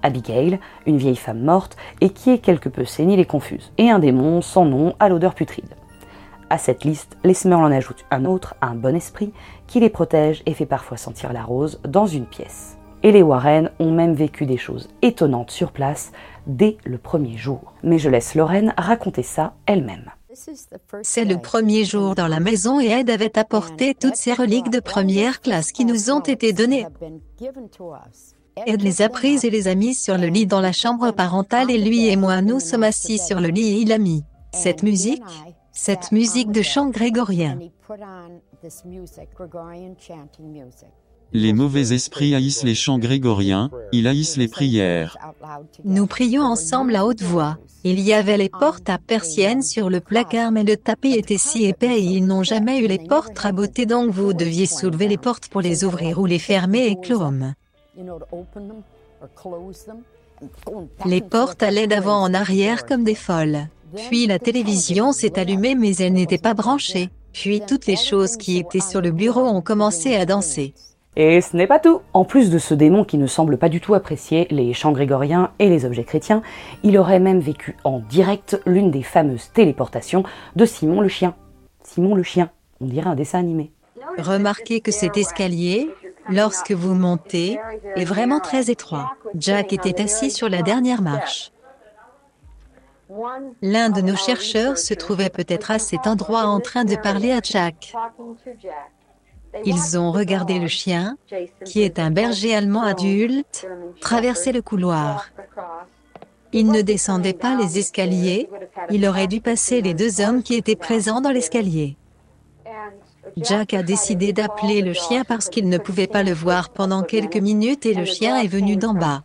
[0.04, 4.00] Abigail, une vieille femme morte et qui est quelque peu sénile et confuse, et un
[4.00, 5.76] démon sans nom à l'odeur putride.
[6.50, 9.32] À cette liste, les Smurls en ajoutent un autre, un bon esprit,
[9.68, 12.78] qui les protège et fait parfois sentir la rose dans une pièce.
[13.04, 16.12] Et les Warren ont même vécu des choses étonnantes sur place
[16.48, 17.74] dès le premier jour.
[17.84, 20.12] Mais je laisse Lorraine raconter ça elle-même.
[21.04, 24.80] C'est le premier jour dans la maison et Ed avait apporté toutes ces reliques de
[24.80, 26.86] première classe qui nous ont été données.
[28.66, 31.72] Ed les a prises et les a mises sur le lit dans la chambre parentale
[31.72, 34.84] et lui et moi nous sommes assis sur le lit et il a mis cette
[34.84, 35.24] musique,
[35.72, 37.58] cette musique de chant grégorien.
[41.34, 45.18] Les mauvais esprits haïssent les chants grégoriens, ils haïssent les prières.
[45.86, 47.58] Nous prions ensemble à haute voix.
[47.86, 51.66] Il y avait les portes à persiennes sur le placard mais le tapis était si
[51.66, 55.48] épais et ils n'ont jamais eu les portes rabotées donc vous deviez soulever les portes
[55.48, 57.54] pour les ouvrir ou les fermer et clômes.
[61.06, 63.68] Les portes allaient d'avant en arrière comme des folles.
[64.10, 67.10] Puis la télévision s'est allumée mais elle n'était pas branchée.
[67.34, 70.74] Puis toutes les choses qui étaient sur le bureau ont commencé à danser.
[71.18, 72.02] Et ce n'est pas tout.
[72.14, 75.52] En plus de ce démon qui ne semble pas du tout apprécier les chants grégoriens
[75.60, 76.42] et les objets chrétiens,
[76.84, 80.24] il aurait même vécu en direct l'une des fameuses téléportations
[80.56, 81.36] de Simon le chien.
[81.84, 82.50] Simon le chien,
[82.80, 83.72] on dirait un dessin animé.
[84.18, 85.90] Remarquez que cet escalier,
[86.30, 87.60] lorsque vous montez,
[87.96, 89.16] est vraiment très étroit.
[89.36, 91.52] Jack était assis sur la dernière marche.
[93.62, 97.40] L'un de nos chercheurs se trouvait peut-être à cet endroit en train de parler à
[97.44, 97.94] Jack.
[99.66, 101.18] Ils ont regardé le chien,
[101.66, 103.68] qui est un berger allemand adulte,
[104.00, 105.30] traverser le couloir.
[106.54, 108.50] Il ne descendait pas les escaliers,
[108.90, 111.98] il aurait dû passer les deux hommes qui étaient présents dans l'escalier.
[113.38, 117.38] Jack a décidé d'appeler le chien parce qu'il ne pouvait pas le voir pendant quelques
[117.38, 119.24] minutes et le chien est venu d'en bas.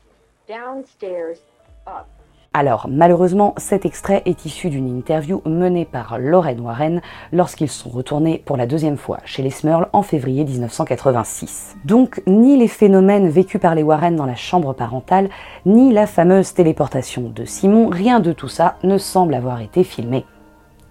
[2.58, 8.42] Alors, malheureusement, cet extrait est issu d'une interview menée par Lorraine Warren lorsqu'ils sont retournés
[8.46, 11.76] pour la deuxième fois chez les Smurls en février 1986.
[11.84, 15.28] Donc, ni les phénomènes vécus par les Warren dans la chambre parentale,
[15.66, 20.24] ni la fameuse téléportation de Simon, rien de tout ça ne semble avoir été filmé.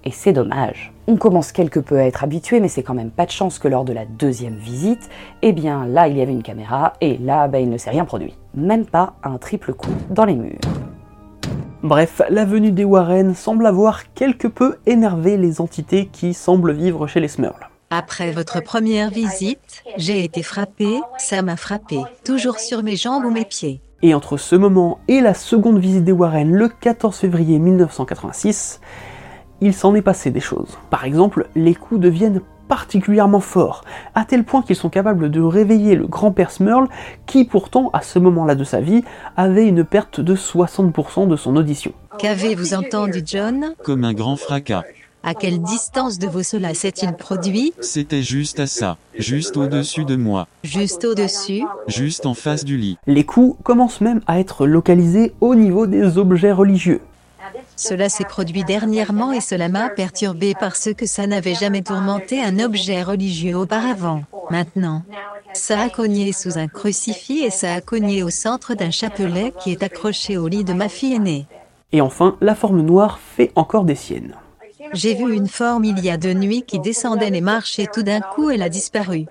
[0.04, 0.94] Et c'est dommage.
[1.07, 3.67] On commence quelque peu à être habitué, mais c'est quand même pas de chance que
[3.67, 5.09] lors de la deuxième visite,
[5.43, 8.05] eh bien là il y avait une caméra, et là bah, il ne s'est rien
[8.05, 8.35] produit.
[8.55, 10.57] Même pas un triple coup dans les murs.
[11.83, 17.05] Bref, la venue des Warren semble avoir quelque peu énervé les entités qui semblent vivre
[17.05, 17.69] chez les Smurls.
[17.91, 23.29] Après votre première visite, j'ai été frappé, ça m'a frappé, toujours sur mes jambes ou
[23.29, 23.79] mes pieds.
[24.01, 28.81] Et entre ce moment et la seconde visite des Warren le 14 février 1986,
[29.61, 30.77] il s'en est passé des choses.
[30.89, 33.83] Par exemple, les coups deviennent particulièrement forts,
[34.15, 36.87] à tel point qu'ils sont capables de réveiller le grand-père Smurl,
[37.25, 39.03] qui pourtant, à ce moment-là de sa vie,
[39.37, 41.93] avait une perte de 60% de son audition.
[42.17, 43.73] Qu'avez-vous entendu, John?
[43.83, 44.83] Comme un grand fracas.
[45.27, 47.73] À quelle distance de vos cela s'est-il produit?
[47.79, 51.63] C'était juste à ça, juste au-dessus de moi, Juste au-dessus?
[51.87, 52.99] Juste en face du lit.
[53.07, 57.01] Les coups commencent même à être localisés au niveau des objets religieux.
[57.75, 62.59] Cela s'est produit dernièrement et cela m'a perturbé parce que ça n'avait jamais tourmenté un
[62.59, 64.23] objet religieux auparavant.
[64.49, 65.03] Maintenant,
[65.53, 69.71] ça a cogné sous un crucifix et ça a cogné au centre d'un chapelet qui
[69.71, 71.47] est accroché au lit de ma fille aînée.
[71.91, 74.35] Et enfin, la forme noire fait encore des siennes.
[74.93, 78.03] J'ai vu une forme il y a deux nuits qui descendait les marches et tout
[78.03, 79.25] d'un coup elle a disparu.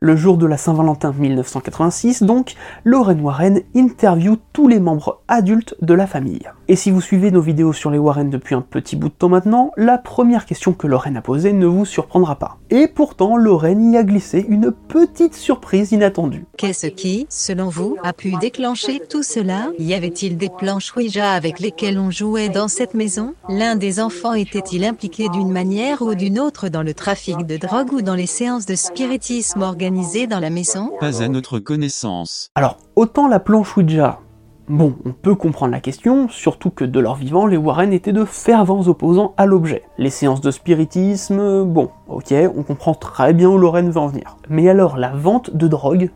[0.00, 5.94] Le jour de la Saint-Valentin 1986, donc, Lorraine Warren interview tous les membres adultes de
[5.94, 6.48] la famille.
[6.70, 9.30] Et si vous suivez nos vidéos sur les Warren depuis un petit bout de temps
[9.30, 12.58] maintenant, la première question que Lorraine a posée ne vous surprendra pas.
[12.68, 16.44] Et pourtant, Lorraine y a glissé une petite surprise inattendue.
[16.58, 19.68] Qu'est-ce qui, selon vous, a pu déclencher tout cela?
[19.78, 23.32] Y avait-il des planches Ouija avec lesquelles on jouait dans cette maison?
[23.48, 27.94] L'un des enfants était-il impliqué d'une manière ou d'une autre dans le trafic de drogue
[27.94, 30.90] ou dans les séances de spiritisme organisées dans la maison?
[31.00, 32.50] Pas à notre connaissance.
[32.54, 34.20] Alors, autant la planche Ouija,
[34.68, 38.24] bon, on peut comprendre la question, surtout que de leur vivant, les Warren étaient de
[38.24, 39.82] fervents opposants à l'objet.
[39.98, 44.36] Les séances de spiritisme, bon, ok, on comprend très bien où Lorraine veut en venir.
[44.48, 46.10] Mais alors, la vente de drogue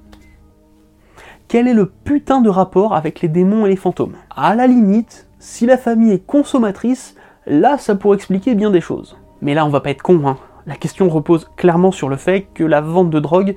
[1.48, 4.16] Quel est le putain de rapport avec les démons et les fantômes?
[4.34, 9.16] À la limite, si la famille est consommatrice, là ça pourrait expliquer bien des choses.
[9.40, 10.36] Mais là on va pas être con, hein.
[10.64, 13.56] La question repose clairement sur le fait que la vente de drogue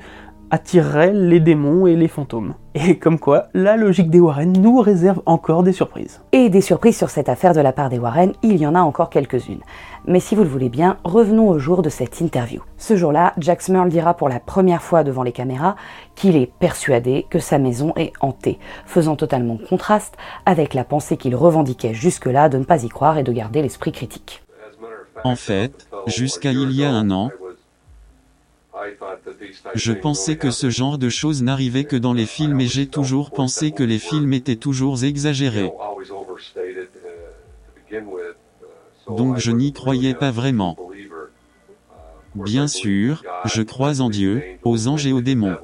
[0.55, 2.53] attirerait les démons et les fantômes.
[2.75, 6.21] Et comme quoi, la logique des Warren nous réserve encore des surprises.
[6.31, 8.79] Et des surprises sur cette affaire de la part des Warren, il y en a
[8.79, 9.59] encore quelques-unes.
[10.07, 12.61] Mais si vous le voulez bien, revenons au jour de cette interview.
[12.77, 15.75] Ce jour-là, Jack Smurl dira pour la première fois devant les caméras
[16.15, 20.15] qu'il est persuadé que sa maison est hantée, faisant totalement contraste
[20.45, 23.91] avec la pensée qu'il revendiquait jusque-là de ne pas y croire et de garder l'esprit
[23.91, 24.41] critique.
[25.25, 27.29] En fait, jusqu'à il y a un an,
[29.75, 33.31] je pensais que ce genre de choses n'arrivait que dans les films et j'ai toujours
[33.31, 35.71] pensé que les films étaient toujours exagérés.
[39.07, 40.77] Donc je n'y croyais pas vraiment.
[42.35, 45.57] Bien sûr, je crois en Dieu, aux anges et aux démons.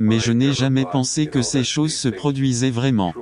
[0.00, 3.12] Mais je n'ai jamais pensé que ces choses se produisaient vraiment.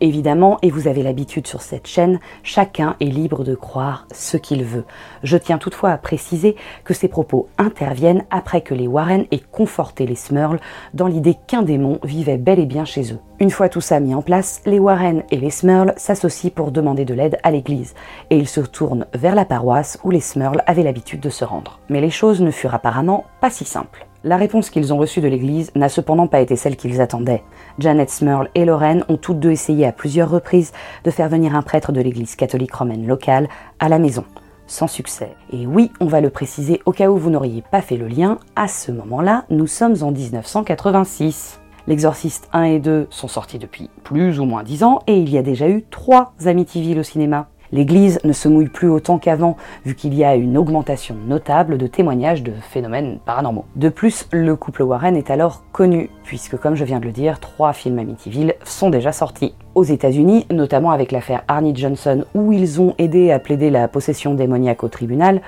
[0.00, 4.64] Évidemment, et vous avez l'habitude sur cette chaîne, chacun est libre de croire ce qu'il
[4.64, 4.84] veut.
[5.22, 10.06] Je tiens toutefois à préciser que ces propos interviennent après que les Warren aient conforté
[10.06, 10.60] les Smurls
[10.94, 13.18] dans l'idée qu'un démon vivait bel et bien chez eux.
[13.40, 17.04] Une fois tout ça mis en place, les Warren et les Smurls s'associent pour demander
[17.04, 17.94] de l'aide à l'église,
[18.30, 21.80] et ils se tournent vers la paroisse où les Smurls avaient l'habitude de se rendre.
[21.88, 24.06] Mais les choses ne furent apparemment pas si simples.
[24.24, 27.42] La réponse qu'ils ont reçue de l'Église n'a cependant pas été celle qu'ils attendaient.
[27.80, 31.62] Janet Smurl et Lorraine ont toutes deux essayé à plusieurs reprises de faire venir un
[31.62, 33.48] prêtre de l'Église catholique romaine locale
[33.80, 34.24] à la maison,
[34.68, 35.34] sans succès.
[35.52, 38.38] Et oui, on va le préciser au cas où vous n'auriez pas fait le lien,
[38.54, 41.58] à ce moment-là, nous sommes en 1986.
[41.88, 45.36] L'Exorciste 1 et 2 sont sortis depuis plus ou moins 10 ans et il y
[45.36, 47.48] a déjà eu 3 Amityville au cinéma.
[47.72, 49.56] L'Église ne se mouille plus autant qu'avant,
[49.86, 53.64] vu qu'il y a une augmentation notable de témoignages de phénomènes paranormaux.
[53.76, 57.40] De plus, le couple Warren est alors connu, puisque comme je viens de le dire,
[57.40, 59.54] trois films Amityville sont déjà sortis.
[59.74, 64.34] Aux États-Unis, notamment avec l'affaire Arnie Johnson, où ils ont aidé à plaider la possession
[64.34, 65.40] démoniaque au tribunal,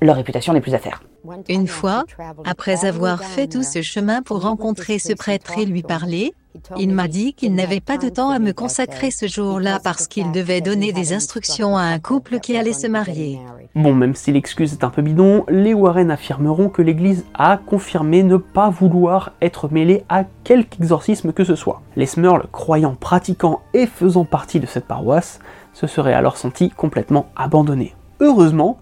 [0.00, 1.02] leur réputation n'est plus à faire.
[1.48, 2.04] Une fois,
[2.44, 6.32] après avoir fait tout ce chemin pour rencontrer ce prêtre et lui parler,
[6.78, 10.30] il m'a dit qu'il n'avait pas de temps à me consacrer ce jour-là parce qu'il
[10.32, 13.40] devait donner des instructions à un couple qui allait se marier.
[13.74, 18.22] Bon, même si l'excuse est un peu bidon, les Warren affirmeront que l'Église a confirmé
[18.22, 21.80] ne pas vouloir être mêlée à quelque exorcisme que ce soit.
[21.96, 25.40] Les Smurls, croyant, pratiquant et faisant partie de cette paroisse,
[25.72, 27.94] se seraient alors sentis complètement abandonnés.
[28.20, 28.78] Heureusement,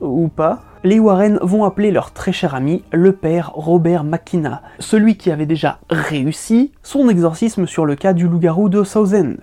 [0.00, 5.16] ou pas, les Warren vont appeler leur très cher ami, le père Robert McKenna, celui
[5.16, 9.36] qui avait déjà réussi son exorcisme sur le cas du loup-garou de Southend.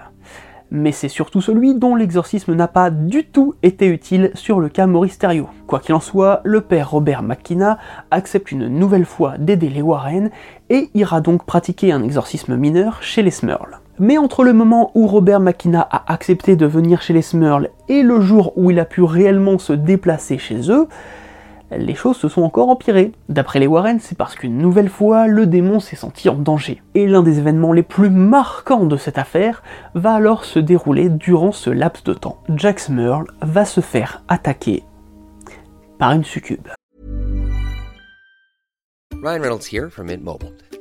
[0.72, 4.88] Mais c'est surtout celui dont l'exorcisme n'a pas du tout été utile sur le cas
[4.88, 5.50] Maurice Thériault.
[5.68, 7.78] Quoi qu'il en soit, le père Robert McKenna
[8.10, 10.32] accepte une nouvelle fois d'aider les Warren
[10.70, 13.83] et ira donc pratiquer un exorcisme mineur chez les Smurls.
[14.00, 18.02] Mais entre le moment où Robert McKenna a accepté de venir chez les Smurls et
[18.02, 20.88] le jour où il a pu réellement se déplacer chez eux,
[21.78, 23.12] les choses se sont encore empirées.
[23.30, 26.82] D'après les Warren, c'est parce qu'une nouvelle fois, le démon s'est senti en danger.
[26.96, 29.64] Et l'un des événements les plus marquants de cette affaire
[29.96, 32.38] va alors se dérouler durant ce laps de temps.
[32.50, 34.84] Jack Smurl va se faire attaquer
[36.00, 36.68] par une succube.
[39.24, 40.52] Ryan Reynolds here from Mint Mobile.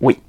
[0.00, 0.20] Oui,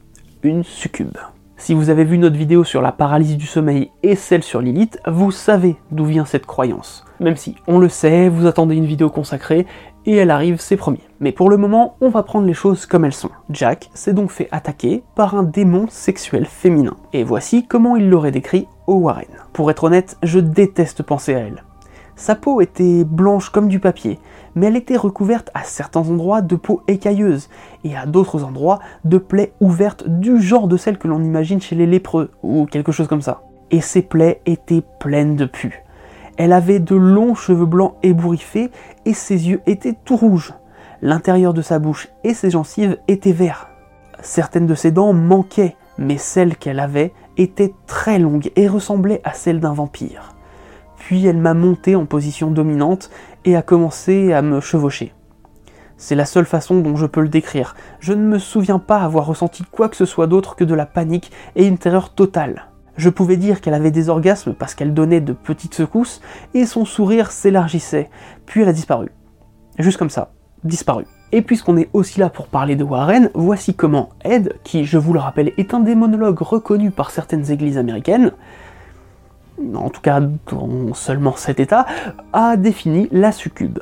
[0.41, 1.17] une succube.
[1.55, 4.99] Si vous avez vu notre vidéo sur la paralysie du sommeil et celle sur Lilith,
[5.07, 7.05] vous savez d'où vient cette croyance.
[7.19, 9.65] Même si, on le sait, vous attendez une vidéo consacrée,
[10.05, 11.01] et elle arrive, c'est promis.
[11.19, 13.31] Mais pour le moment, on va prendre les choses comme elles sont.
[13.49, 16.95] Jack s'est donc fait attaquer par un démon sexuel féminin.
[17.11, 19.25] Et voici comment il l'aurait décrit au Warren.
[19.51, 21.63] Pour être honnête, je déteste penser à elle.
[22.17, 24.19] Sa peau était blanche comme du papier,
[24.55, 27.47] mais elle était recouverte à certains endroits de peau écailleuse,
[27.83, 31.75] et à d'autres endroits de plaies ouvertes du genre de celles que l'on imagine chez
[31.75, 33.43] les lépreux, ou quelque chose comme ça.
[33.69, 35.83] Et ces plaies étaient pleines de pus.
[36.37, 38.71] Elle avait de longs cheveux blancs ébouriffés
[39.05, 40.55] et ses yeux étaient tout rouges.
[41.03, 43.69] L'intérieur de sa bouche et ses gencives étaient verts.
[44.21, 49.33] Certaines de ses dents manquaient, mais celles qu'elle avait étaient très longues et ressemblaient à
[49.33, 50.36] celles d'un vampire.
[51.07, 53.09] Puis elle m'a monté en position dominante
[53.45, 55.13] et a commencé à me chevaucher.
[55.95, 57.77] C'est la seule façon dont je peux le décrire.
[58.01, 60.85] Je ne me souviens pas avoir ressenti quoi que ce soit d'autre que de la
[60.85, 62.65] panique et une terreur totale.
[62.97, 66.19] Je pouvais dire qu'elle avait des orgasmes parce qu'elle donnait de petites secousses
[66.53, 68.09] et son sourire s'élargissait,
[68.45, 69.07] puis elle a disparu.
[69.79, 70.33] Juste comme ça,
[70.65, 71.05] disparu.
[71.31, 75.13] Et puisqu'on est aussi là pour parler de Warren, voici comment Ed, qui je vous
[75.13, 78.33] le rappelle est un démonologue reconnu par certaines églises américaines,
[79.73, 81.85] en tout cas dans seulement cet état,
[82.33, 83.79] a défini la succube.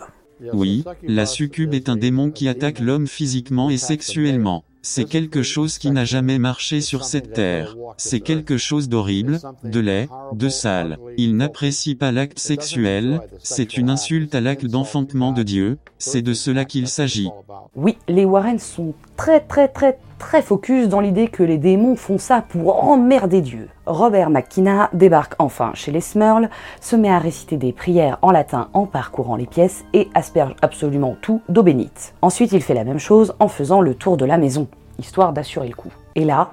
[0.53, 4.63] Oui, la succube est un démon qui attaque l'homme physiquement et sexuellement.
[4.87, 7.75] C'est quelque chose qui n'a jamais marché sur cette terre.
[7.97, 10.99] C'est quelque chose d'horrible, de laid, de sale.
[11.17, 16.35] Il n'apprécie pas l'acte sexuel, c'est une insulte à l'acte d'enfantement de Dieu, c'est de
[16.35, 17.31] cela qu'il s'agit.
[17.75, 22.17] Oui, les Warren sont très très très très focus dans l'idée que les démons font
[22.17, 23.69] ça pour emmerder Dieu.
[23.85, 26.49] Robert McKenna débarque enfin chez les Smurls,
[26.81, 31.15] se met à réciter des prières en latin en parcourant les pièces et asperge absolument
[31.21, 32.13] tout d'eau bénite.
[32.21, 34.67] Ensuite, il fait la même chose en faisant le tour de la maison,
[34.99, 35.91] histoire d'assurer le coup.
[36.15, 36.49] Et là,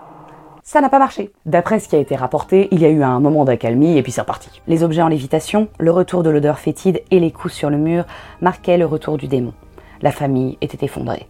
[0.63, 1.33] ça n'a pas marché.
[1.45, 4.13] D'après ce qui a été rapporté, il y a eu un moment d'accalmie et puis
[4.13, 4.63] c'est reparti.
[4.69, 8.05] Les objets en lévitation, le retour de l'odeur fétide et les coups sur le mur
[8.41, 9.55] marquaient le retour du démon.
[10.03, 11.27] La famille était effondrée.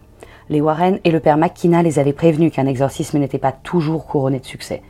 [0.49, 4.39] Les Warren et le père McKenna les avaient prévenus qu'un exorcisme n'était pas toujours couronné
[4.39, 4.83] de succès.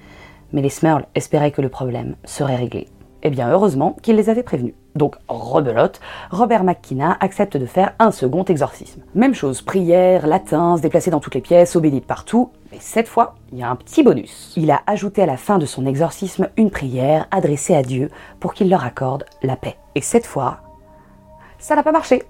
[0.51, 2.87] Mais les Smurls espéraient que le problème serait réglé.
[3.21, 4.73] Eh bien, heureusement qu'il les avait prévenus.
[4.95, 9.01] Donc, rebelote, Robert McKenna accepte de faire un second exorcisme.
[9.15, 13.35] Même chose, prière, latin, se déplacer dans toutes les pièces, obédite partout, mais cette fois,
[13.51, 14.53] il y a un petit bonus.
[14.55, 18.53] Il a ajouté à la fin de son exorcisme une prière adressée à Dieu pour
[18.53, 19.77] qu'il leur accorde la paix.
[19.95, 20.57] Et cette fois,
[21.57, 22.23] ça n'a pas marché.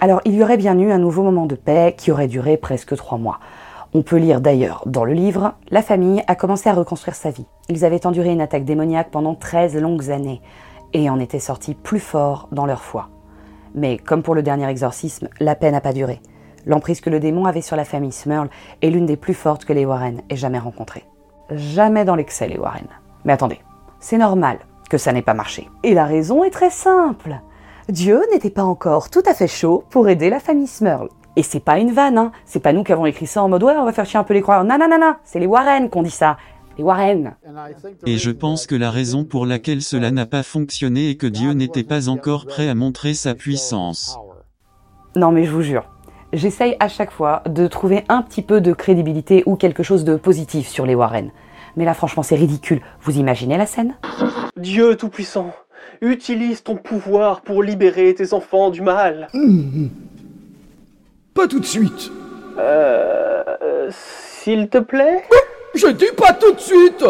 [0.00, 2.96] Alors, il y aurait bien eu un nouveau moment de paix qui aurait duré presque
[2.96, 3.38] trois mois.
[3.96, 7.46] On peut lire d'ailleurs dans le livre, la famille a commencé à reconstruire sa vie.
[7.68, 10.42] Ils avaient enduré une attaque démoniaque pendant 13 longues années
[10.94, 13.08] et en étaient sortis plus forts dans leur foi.
[13.76, 16.20] Mais comme pour le dernier exorcisme, la paix n'a pas duré.
[16.66, 18.48] L'emprise que le démon avait sur la famille Smurl
[18.82, 21.04] est l'une des plus fortes que les Warren aient jamais rencontrées.
[21.50, 22.88] Jamais dans l'excès les Warren.
[23.24, 23.60] Mais attendez,
[24.00, 24.58] c'est normal
[24.90, 25.70] que ça n'ait pas marché.
[25.84, 27.40] Et la raison est très simple.
[27.88, 31.10] Dieu n'était pas encore tout à fait chaud pour aider la famille Smurl.
[31.36, 32.32] Et c'est pas une vanne, hein.
[32.44, 34.24] C'est pas nous qui avons écrit ça en mode ouais, on va faire chier un
[34.24, 34.64] peu les croyants.
[34.64, 35.14] Non, non, non, non.
[35.24, 36.36] C'est les Warren qui ont dit ça.
[36.78, 37.34] Les Warren.
[38.06, 41.52] Et je pense que la raison pour laquelle cela n'a pas fonctionné est que Dieu
[41.52, 44.18] n'était pas encore prêt à montrer sa puissance.
[45.16, 45.84] Non, mais je vous jure.
[46.32, 50.16] J'essaye à chaque fois de trouver un petit peu de crédibilité ou quelque chose de
[50.16, 51.30] positif sur les Warren.
[51.76, 52.80] Mais là, franchement, c'est ridicule.
[53.00, 53.94] Vous imaginez la scène?
[54.56, 55.52] Dieu Tout-Puissant,
[56.00, 59.28] utilise ton pouvoir pour libérer tes enfants du mal.
[61.34, 62.12] Pas tout de suite.
[62.58, 63.42] Euh.
[63.90, 65.24] S'il te plaît
[65.74, 67.04] Je dis pas tout de suite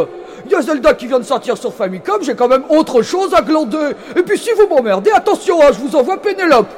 [0.46, 3.34] Il y a Zelda qui vient de sortir sur Famicom, j'ai quand même autre chose
[3.34, 3.90] à glander.
[4.16, 6.68] Et puis si vous m'emmerdez, attention, hein, je vous envoie Pénélope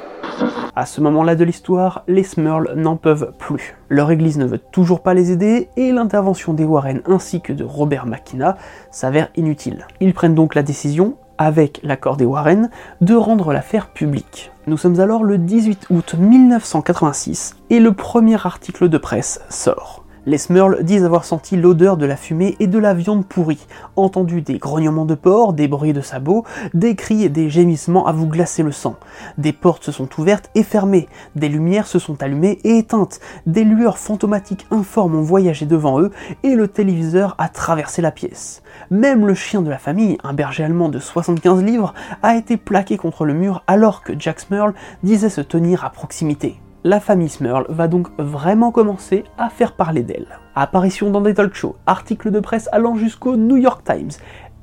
[0.74, 3.76] À ce moment-là de l'histoire, les Smurls n'en peuvent plus.
[3.88, 7.64] Leur église ne veut toujours pas les aider et l'intervention des Warren ainsi que de
[7.64, 8.56] Robert McKenna
[8.90, 9.86] s'avère inutile.
[10.00, 12.70] Ils prennent donc la décision, avec l'accord des Warren,
[13.00, 14.52] de rendre l'affaire publique.
[14.66, 20.05] Nous sommes alors le 18 août 1986 et le premier article de presse sort.
[20.28, 24.42] Les Smurls disent avoir senti l'odeur de la fumée et de la viande pourrie, entendu
[24.42, 28.26] des grognements de porc, des bruits de sabots, des cris et des gémissements à vous
[28.26, 28.96] glacer le sang.
[29.38, 33.62] Des portes se sont ouvertes et fermées, des lumières se sont allumées et éteintes, des
[33.62, 36.10] lueurs fantomatiques informes ont voyagé devant eux
[36.42, 38.64] et le téléviseur a traversé la pièce.
[38.90, 42.96] Même le chien de la famille, un berger allemand de 75 livres, a été plaqué
[42.96, 47.66] contre le mur alors que Jack Smurl disait se tenir à proximité la famille Smurl
[47.68, 50.38] va donc vraiment commencer à faire parler d'elle.
[50.54, 54.12] Apparition dans des talk shows, articles de presse allant jusqu'au New York Times,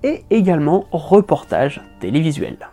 [0.04, 2.70] et également reportages télévisuels.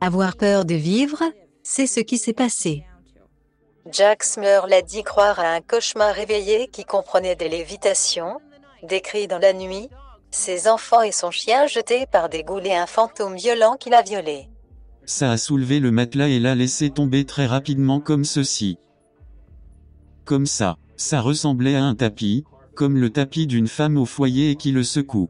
[0.00, 1.20] Avoir peur de vivre,
[1.64, 2.84] c'est ce qui s'est passé.
[3.90, 8.40] Jack Smurl a dit croire à un cauchemar réveillé qui comprenait des lévitations,
[8.84, 9.90] des cris dans la nuit,
[10.30, 14.49] ses enfants et son chien jetés par des goulets un fantôme violent qui l'a violé.
[15.12, 18.78] Ça a soulevé le matelas et l'a laissé tomber très rapidement comme ceci.
[20.24, 22.44] Comme ça, ça ressemblait à un tapis,
[22.76, 25.28] comme le tapis d'une femme au foyer et qui le secoue.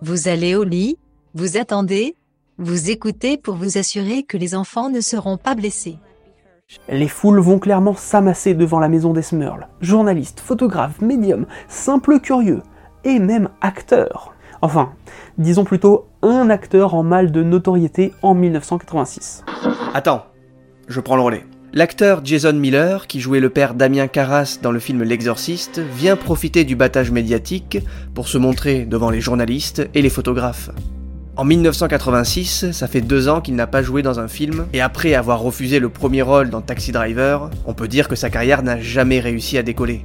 [0.00, 0.96] Vous allez au lit,
[1.34, 2.14] vous attendez,
[2.56, 5.98] vous écoutez pour vous assurer que les enfants ne seront pas blessés.
[6.88, 9.66] Les foules vont clairement s'amasser devant la maison des Smurls.
[9.80, 12.62] Journalistes, photographes, médiums, simples curieux,
[13.02, 14.36] et même acteurs.
[14.62, 14.92] Enfin,
[15.38, 19.44] disons plutôt un acteur en mal de notoriété en 1986.
[19.94, 20.26] Attends,
[20.88, 21.46] je prends le relais.
[21.72, 26.64] L'acteur Jason Miller, qui jouait le père Damien Carras dans le film L'Exorciste, vient profiter
[26.64, 27.78] du battage médiatique
[28.12, 30.70] pour se montrer devant les journalistes et les photographes.
[31.36, 35.14] En 1986, ça fait deux ans qu'il n'a pas joué dans un film, et après
[35.14, 38.80] avoir refusé le premier rôle dans Taxi Driver, on peut dire que sa carrière n'a
[38.80, 40.04] jamais réussi à décoller.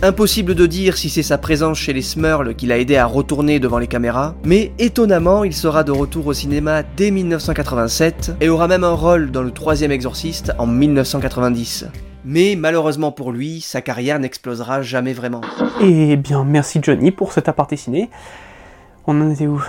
[0.00, 3.60] Impossible de dire si c'est sa présence chez les Smurls qui l'a aidé à retourner
[3.60, 8.66] devant les caméras, mais étonnamment, il sera de retour au cinéma dès 1987 et aura
[8.66, 11.86] même un rôle dans le troisième exorciste en 1990.
[12.24, 15.40] Mais malheureusement pour lui, sa carrière n'explosera jamais vraiment.
[15.80, 18.10] Eh bien, merci Johnny pour cet aparté ciné.
[19.06, 19.62] On en était où?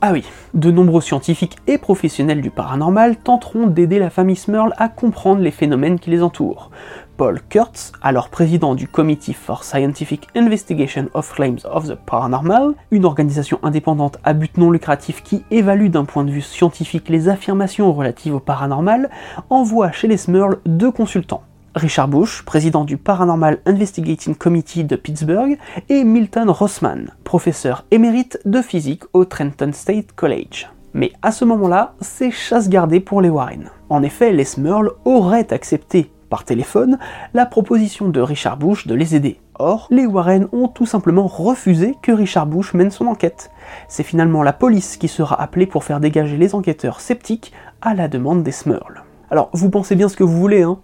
[0.00, 4.88] Ah oui, de nombreux scientifiques et professionnels du paranormal tenteront d'aider la famille Smurl à
[4.88, 6.70] comprendre les phénomènes qui les entourent.
[7.18, 13.04] Paul Kurtz, alors président du Committee for Scientific Investigation of Claims of the Paranormal, une
[13.04, 17.92] organisation indépendante à but non lucratif qui évalue d'un point de vue scientifique les affirmations
[17.92, 19.10] relatives au paranormal,
[19.50, 21.42] envoie chez les Smurl deux consultants.
[21.74, 25.58] Richard Bush, président du Paranormal Investigating Committee de Pittsburgh,
[25.88, 30.68] et Milton Rossman, professeur émérite de physique au Trenton State College.
[30.94, 33.70] Mais à ce moment-là, c'est chasse gardée pour les Warren.
[33.88, 36.98] En effet, les Smurl auraient accepté par téléphone
[37.34, 39.40] la proposition de Richard Bush de les aider.
[39.58, 43.50] Or, les Warren ont tout simplement refusé que Richard Bush mène son enquête.
[43.88, 48.08] C'est finalement la police qui sera appelée pour faire dégager les enquêteurs sceptiques à la
[48.08, 49.02] demande des Smurls.
[49.30, 50.78] Alors, vous pensez bien ce que vous voulez, hein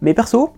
[0.00, 0.52] Mais perso,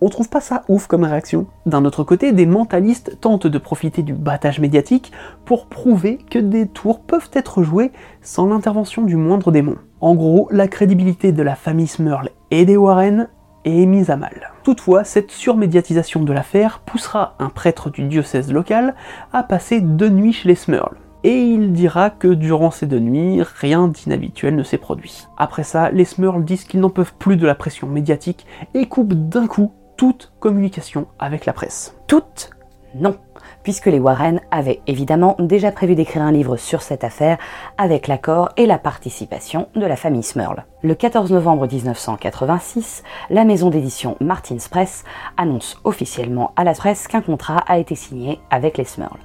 [0.00, 1.46] on trouve pas ça ouf comme réaction.
[1.66, 5.12] D'un autre côté, des mentalistes tentent de profiter du battage médiatique
[5.44, 7.92] pour prouver que des tours peuvent être joués
[8.22, 9.76] sans l'intervention du moindre démon.
[10.00, 13.28] En gros, la crédibilité de la famille Smurl et des Warren
[13.66, 14.52] est mise à mal.
[14.62, 18.94] Toutefois, cette surmédiatisation de l'affaire poussera un prêtre du diocèse local
[19.34, 20.96] à passer deux nuits chez les Smurl.
[21.22, 25.26] Et il dira que durant ces deux nuits, rien d'inhabituel ne s'est produit.
[25.36, 29.12] Après ça, les Smurls disent qu'ils n'en peuvent plus de la pression médiatique et coupent
[29.12, 31.94] d'un coup toute communication avec la presse.
[32.06, 32.50] Toute
[32.94, 33.16] Non
[33.62, 37.38] puisque les Warren avaient évidemment déjà prévu d'écrire un livre sur cette affaire
[37.78, 40.64] avec l'accord et la participation de la famille Smurl.
[40.82, 45.04] Le 14 novembre 1986, la maison d'édition Martin's Press
[45.36, 49.18] annonce officiellement à la presse qu'un contrat a été signé avec les Smurl.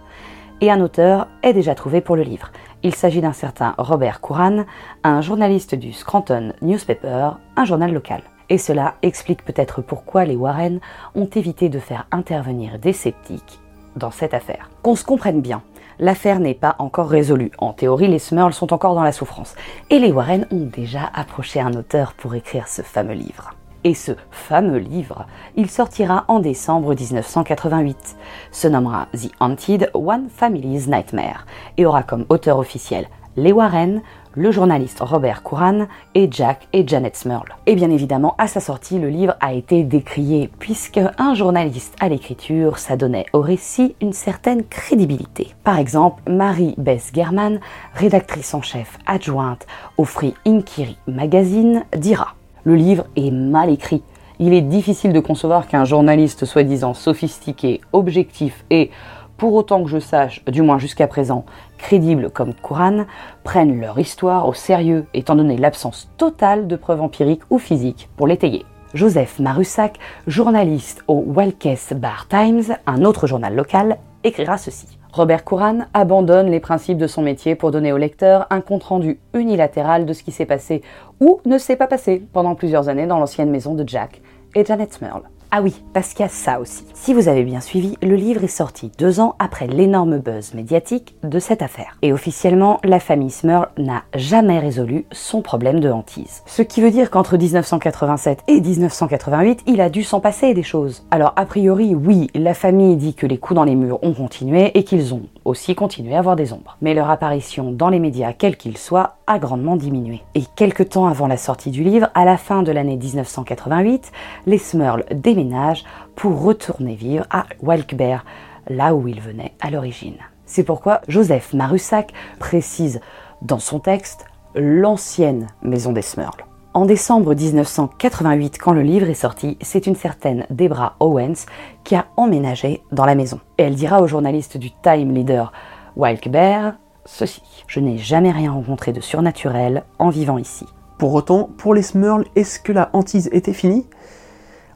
[0.62, 2.52] Et un auteur est déjà trouvé pour le livre.
[2.82, 4.66] Il s'agit d'un certain Robert Couran,
[5.04, 8.22] un journaliste du Scranton Newspaper, un journal local.
[8.50, 10.80] Et cela explique peut-être pourquoi les Warren
[11.16, 13.60] ont évité de faire intervenir des sceptiques
[13.96, 14.70] dans cette affaire.
[14.82, 15.62] Qu'on se comprenne bien,
[16.00, 17.52] l'affaire n'est pas encore résolue.
[17.58, 19.56] En théorie, les Smurls sont encore dans la souffrance.
[19.90, 23.52] Et les Warren ont déjà approché un auteur pour écrire ce fameux livre.
[23.84, 28.18] Et ce fameux livre, il sortira en décembre 1988,
[28.52, 31.46] se nommera The Haunted One Family's Nightmare
[31.78, 34.02] et aura comme auteur officiel les Warren,
[34.36, 37.56] le journaliste Robert Couran et Jack et Janet Smurl.
[37.66, 42.10] Et bien évidemment, à sa sortie, le livre a été décrié puisque un journaliste à
[42.10, 45.56] l'écriture, ça donnait au récit une certaine crédibilité.
[45.64, 47.60] Par exemple, Marie Bess German,
[47.94, 49.66] rédactrice en chef adjointe
[49.98, 54.04] au Free Inkiri Magazine, dira Le livre est mal écrit.
[54.40, 58.92] Il est difficile de concevoir qu'un journaliste soi-disant sophistiqué, objectif et
[59.38, 61.46] pour autant que je sache, du moins jusqu'à présent,
[61.78, 63.06] crédibles comme Couran,
[63.44, 68.28] prennent leur histoire au sérieux, étant donné l'absence totale de preuves empiriques ou physiques pour
[68.28, 68.66] l'étayer.
[68.94, 74.98] Joseph Marussac, journaliste au Walkes Bar Times, un autre journal local, écrira ceci.
[75.12, 80.06] Robert Couran abandonne les principes de son métier pour donner au lecteur un compte-rendu unilatéral
[80.06, 80.82] de ce qui s'est passé
[81.22, 84.22] ou ne s'est pas passé pendant plusieurs années dans l'ancienne maison de Jack
[84.56, 85.24] et Janet Smurl.
[85.52, 86.84] Ah oui, parce qu'il y a ça aussi.
[86.94, 91.16] Si vous avez bien suivi, le livre est sorti deux ans après l'énorme buzz médiatique
[91.24, 91.98] de cette affaire.
[92.02, 96.44] Et officiellement, la famille Smurl n'a jamais résolu son problème de hantise.
[96.46, 101.06] Ce qui veut dire qu'entre 1987 et 1988, il a dû s'en passer des choses.
[101.12, 104.78] Alors a priori, oui, la famille dit que les coups dans les murs ont continué
[104.78, 106.76] et qu'ils ont aussi continué à voir des ombres.
[106.82, 110.22] Mais leur apparition dans les médias, quels qu'ils soient, a grandement diminué.
[110.34, 114.12] Et quelques temps avant la sortie du livre, à la fin de l'année 1988,
[114.48, 115.86] les Smurls déménagent
[116.16, 118.26] pour retourner vivre à Walkbear,
[118.68, 120.18] là où ils venaient à l'origine.
[120.46, 123.00] C'est pourquoi Joseph Marussac précise
[123.42, 124.26] dans son texte
[124.56, 126.55] l'ancienne maison des Smurls.
[126.76, 131.46] En décembre 1988, quand le livre est sorti, c'est une certaine Debra Owens
[131.86, 133.40] qui a emménagé dans la maison.
[133.58, 135.54] Et elle dira au journaliste du Time Leader
[135.96, 136.74] Wilke Bear
[137.06, 140.66] ceci Je n'ai jamais rien rencontré de surnaturel en vivant ici.
[140.98, 143.88] Pour autant, pour les Smurls, est-ce que la hantise était finie?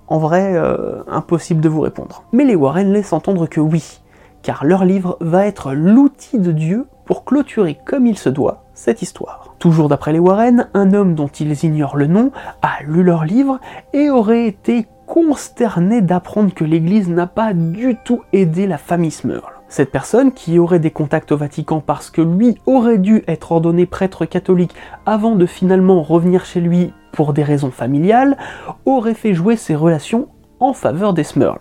[0.07, 2.23] En vrai, euh, impossible de vous répondre.
[2.31, 3.99] Mais les Warren laissent entendre que oui,
[4.41, 9.01] car leur livre va être l'outil de Dieu pour clôturer comme il se doit cette
[9.01, 9.55] histoire.
[9.59, 13.59] Toujours d'après les Warren, un homme dont ils ignorent le nom a lu leur livre
[13.91, 19.51] et aurait été consterné d'apprendre que l'Église n'a pas du tout aidé la famille Smurl.
[19.67, 23.85] Cette personne, qui aurait des contacts au Vatican parce que lui aurait dû être ordonné
[23.85, 24.73] prêtre catholique
[25.05, 28.37] avant de finalement revenir chez lui pour des raisons familiales,
[28.85, 30.29] aurait fait jouer ses relations
[30.61, 31.59] en faveur des Smurl.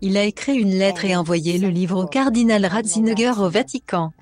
[0.00, 4.12] Il a écrit une lettre et envoyé le livre au cardinal Ratzinger au Vatican.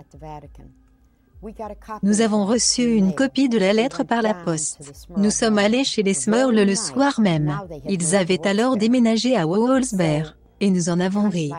[2.03, 5.07] Nous avons reçu une copie de la lettre par la poste.
[5.17, 7.59] Nous sommes allés chez les Smurl le soir même.
[7.89, 11.53] Ils avaient alors déménagé à Wolfsberg, et nous en avons ri.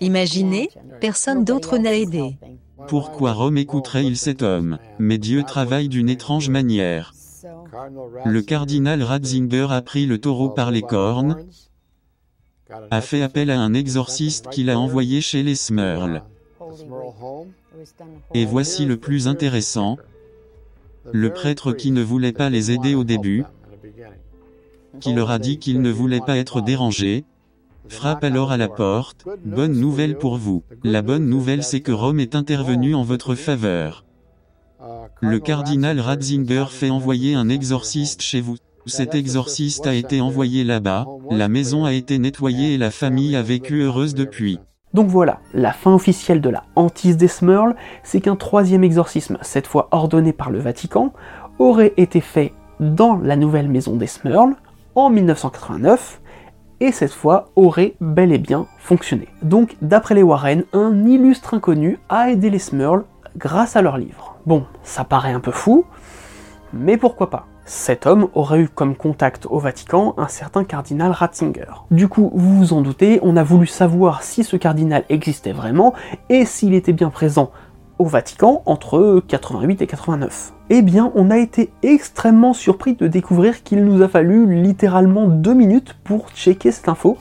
[0.00, 2.36] Imaginez, personne d'autre n'a aidé.
[2.88, 7.14] Pourquoi Rome écouterait-il cet homme Mais Dieu travaille d'une étrange manière.
[8.24, 11.36] Le cardinal Ratzinger a pris le taureau par les cornes,
[12.90, 16.22] a fait appel à un exorciste qu'il a envoyé chez les Smurl.
[18.34, 19.98] Et voici le plus intéressant.
[21.12, 23.44] Le prêtre qui ne voulait pas les aider au début,
[25.00, 27.24] qui leur a dit qu'il ne voulait pas être dérangé,
[27.88, 29.26] frappe alors à la porte.
[29.44, 30.62] Bonne nouvelle pour vous.
[30.84, 34.04] La bonne nouvelle c'est que Rome est intervenu en votre faveur.
[35.20, 38.56] Le cardinal Ratzinger fait envoyer un exorciste chez vous.
[38.86, 43.42] Cet exorciste a été envoyé là-bas, la maison a été nettoyée et la famille a
[43.42, 44.58] vécu heureuse depuis.
[44.94, 49.66] Donc voilà, la fin officielle de la hantise des Smurl, c'est qu'un troisième exorcisme, cette
[49.66, 51.12] fois ordonné par le Vatican,
[51.58, 54.54] aurait été fait dans la nouvelle maison des Smurl
[54.94, 56.20] en 1989,
[56.80, 59.28] et cette fois aurait bel et bien fonctionné.
[59.42, 63.04] Donc d'après les Warren, un illustre inconnu a aidé les Smurl
[63.36, 64.36] grâce à leur livre.
[64.46, 65.84] Bon, ça paraît un peu fou,
[66.72, 67.46] mais pourquoi pas?
[67.68, 71.84] Cet homme aurait eu comme contact au Vatican un certain cardinal Ratzinger.
[71.90, 75.92] Du coup, vous vous en doutez, on a voulu savoir si ce cardinal existait vraiment
[76.30, 77.50] et s'il était bien présent
[77.98, 80.54] au Vatican entre 88 et 89.
[80.70, 85.54] Eh bien, on a été extrêmement surpris de découvrir qu'il nous a fallu littéralement deux
[85.54, 87.18] minutes pour checker cette info,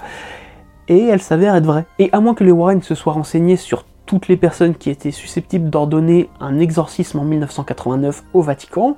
[0.88, 1.86] et elle s'avère être vraie.
[2.00, 5.12] Et à moins que les Warren se soient renseignés sur toutes les personnes qui étaient
[5.12, 8.96] susceptibles d'ordonner un exorcisme en 1989 au Vatican,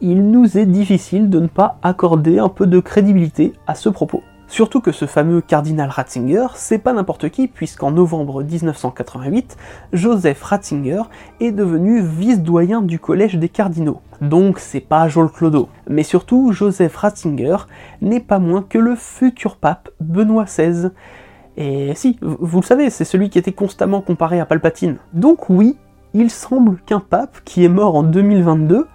[0.00, 4.22] il nous est difficile de ne pas accorder un peu de crédibilité à ce propos.
[4.48, 9.56] Surtout que ce fameux cardinal Ratzinger, c'est pas n'importe qui, puisqu'en novembre 1988,
[9.92, 11.02] Joseph Ratzinger
[11.40, 14.00] est devenu vice-doyen du collège des cardinaux.
[14.20, 15.68] Donc c'est pas Joel Clodo.
[15.88, 17.56] Mais surtout, Joseph Ratzinger
[18.02, 20.90] n'est pas moins que le futur pape Benoît XVI.
[21.56, 24.98] Et si, vous le savez, c'est celui qui était constamment comparé à Palpatine.
[25.12, 25.76] Donc oui,
[26.14, 28.86] il semble qu'un pape qui est mort en 2022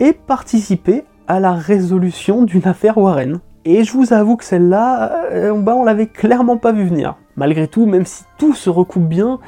[0.00, 3.40] et participer à la résolution d'une affaire Warren.
[3.64, 5.12] Et je vous avoue que celle-là,
[5.56, 7.16] bah, on l'avait clairement pas vu venir.
[7.36, 9.40] Malgré tout, même si tout se recoupe bien,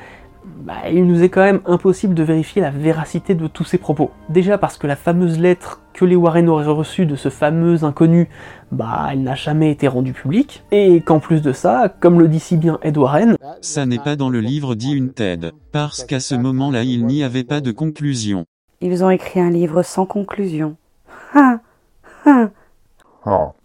[0.65, 4.11] bah, il nous est quand même impossible de vérifier la véracité de tous ces propos.
[4.29, 8.29] Déjà parce que la fameuse lettre que les Warren auraient reçue de ce fameux inconnu,
[8.71, 12.39] bah elle n'a jamais été rendue publique, et qu'en plus de ça, comme le dit
[12.39, 16.21] si bien Ed Warren, ça n'est pas dans le livre dit une TED, parce qu'à
[16.21, 18.45] ce moment-là il n'y avait pas de conclusion.
[18.81, 20.77] Ils ont écrit un livre sans conclusion.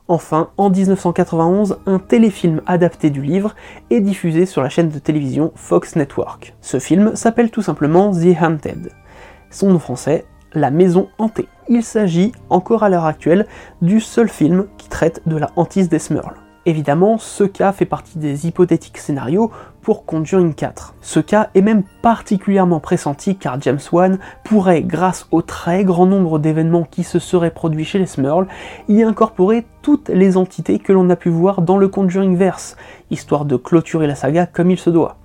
[0.07, 3.55] Enfin, en 1991, un téléfilm adapté du livre
[3.91, 6.55] est diffusé sur la chaîne de télévision Fox Network.
[6.61, 8.91] Ce film s'appelle tout simplement The Haunted.
[9.51, 11.47] Son nom français, La Maison Hantée.
[11.69, 13.45] Il s'agit, encore à l'heure actuelle,
[13.81, 16.35] du seul film qui traite de la hantise des Smurls.
[16.65, 19.51] Évidemment, ce cas fait partie des hypothétiques scénarios
[19.83, 20.95] pour Conjuring 4.
[21.01, 26.39] Ce cas est même particulièrement pressenti car James Wan pourrait, grâce au très grand nombre
[26.39, 28.47] d'événements qui se seraient produits chez les Smurls,
[28.87, 32.77] y incorporer toutes les entités que l'on a pu voir dans le Conjuring verse,
[33.11, 35.17] histoire de clôturer la saga comme il se doit.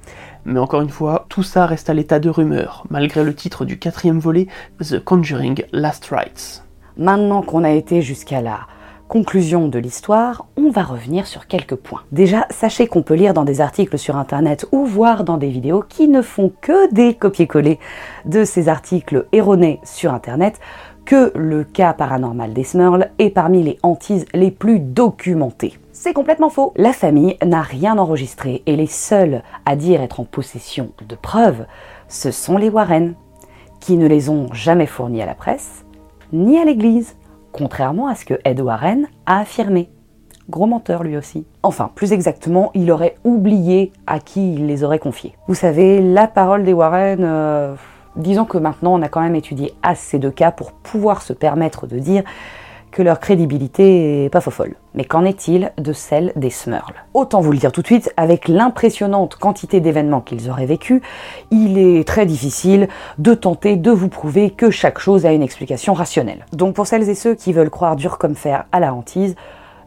[0.44, 3.78] Mais encore une fois, tout ça reste à l'état de rumeur, malgré le titre du
[3.78, 4.48] quatrième volet,
[4.80, 6.64] The Conjuring Last Rites.
[6.96, 8.61] Maintenant qu'on a été jusqu'à là,
[9.09, 12.02] conclusion de l'histoire, on va revenir sur quelques points.
[12.12, 15.82] Déjà, sachez qu'on peut lire dans des articles sur Internet ou voir dans des vidéos
[15.88, 17.78] qui ne font que des copier-coller
[18.26, 20.61] de ces articles erronés sur Internet
[21.06, 25.78] que le cas paranormal des Smurls est parmi les hantises les plus documentées.
[25.92, 26.74] C'est complètement faux.
[26.76, 31.64] La famille n'a rien enregistré et les seuls à dire être en possession de preuves,
[32.09, 33.14] ce sont les Warren,
[33.80, 35.84] qui ne les ont jamais fournis à la presse
[36.32, 37.16] ni à l'église
[37.53, 39.90] contrairement à ce que Ed Warren a affirmé.
[40.51, 41.46] Gros menteur lui aussi.
[41.62, 45.34] Enfin, plus exactement, il aurait oublié à qui il les aurait confiés.
[45.46, 47.74] Vous savez, la parole des Warren, euh,
[48.16, 51.86] disons que maintenant on a quand même étudié assez de cas pour pouvoir se permettre
[51.86, 52.22] de dire
[52.91, 54.74] que leur crédibilité est pas folle.
[54.95, 56.95] Mais qu'en est-il de celle des Smurls?
[57.14, 61.03] Autant vous le dire tout de suite, avec l'impressionnante quantité d'événements qu'ils auraient vécu,
[61.51, 65.93] il est très difficile de tenter de vous prouver que chaque chose a une explication
[65.93, 66.47] rationnelle.
[66.53, 69.36] Donc pour celles et ceux qui veulent croire dur comme fer à la hantise,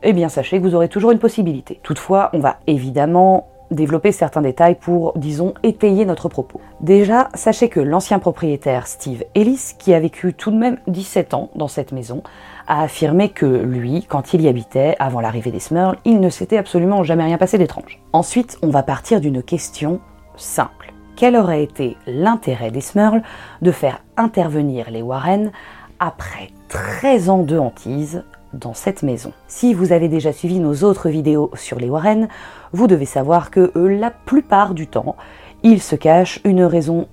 [0.04, 1.80] eh bien sachez que vous aurez toujours une possibilité.
[1.84, 6.60] Toutefois, on va évidemment développer certains détails pour, disons, étayer notre propos.
[6.82, 11.50] Déjà, sachez que l'ancien propriétaire Steve Ellis, qui a vécu tout de même 17 ans
[11.56, 12.22] dans cette maison,
[12.68, 16.58] a affirmé que lui, quand il y habitait, avant l'arrivée des Smurls, il ne s'était
[16.58, 18.00] absolument jamais rien passé d'étrange.
[18.14, 20.00] Ensuite, on va partir d'une question
[20.36, 20.94] simple.
[21.16, 23.22] Quel aurait été l'intérêt des Smurls
[23.62, 25.52] de faire intervenir les Warren
[26.00, 29.34] après 13 ans de hantise dans cette maison?
[29.48, 32.28] Si vous avez déjà suivi nos autres vidéos sur les Warren,
[32.74, 35.16] vous devez savoir que euh, la plupart du temps,
[35.64, 37.08] il se cache une raison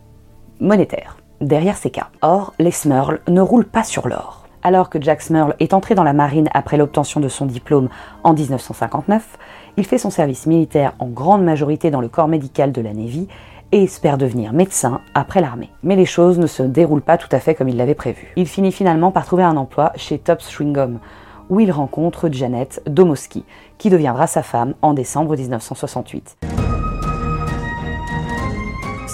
[0.61, 2.09] monétaire derrière ces cas.
[2.23, 4.38] Or, les Smurls ne roulent pas sur l'or.
[4.69, 7.89] Alors que Jack Smurl est entré dans la marine après l'obtention de son diplôme
[8.23, 9.39] en 1959,
[9.79, 13.29] il fait son service militaire en grande majorité dans le corps médical de la Navy
[13.73, 15.71] et espère devenir médecin après l'armée.
[15.83, 18.31] Mais les choses ne se déroulent pas tout à fait comme il l'avait prévu.
[18.37, 20.99] Il finit finalement par trouver un emploi chez Tops Chewing
[21.49, 23.47] où il rencontre Janet Domoski,
[23.79, 26.58] qui deviendra sa femme en décembre 1968.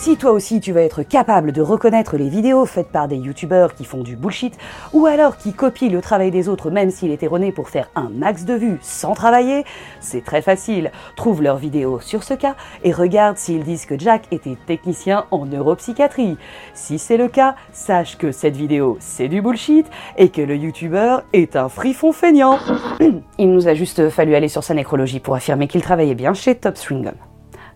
[0.05, 3.75] Si toi aussi tu vas être capable de reconnaître les vidéos faites par des youtubeurs
[3.75, 4.55] qui font du bullshit,
[4.93, 8.11] ou alors qui copient le travail des autres même s'il est erroné pour faire un
[8.11, 9.65] max de vues sans travailler,
[10.01, 10.93] c'est très facile.
[11.17, 15.47] Trouve leurs vidéos sur ce cas et regarde s'ils disent que Jack était technicien en
[15.47, 16.37] neuropsychiatrie.
[16.75, 19.87] Si c'est le cas, sache que cette vidéo c'est du bullshit
[20.19, 22.59] et que le youtubeur est un frifon feignant.
[23.39, 26.57] Il nous a juste fallu aller sur sa nécrologie pour affirmer qu'il travaillait bien chez
[26.57, 27.15] Top Stringham.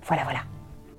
[0.06, 0.40] Voilà, voilà.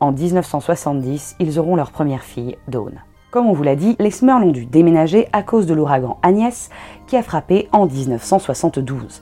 [0.01, 3.01] En 1970, ils auront leur première fille, Dawn.
[3.31, 6.69] Comme on vous l'a dit, les Smurls ont dû déménager à cause de l'ouragan Agnès
[7.05, 9.21] qui a frappé en 1972.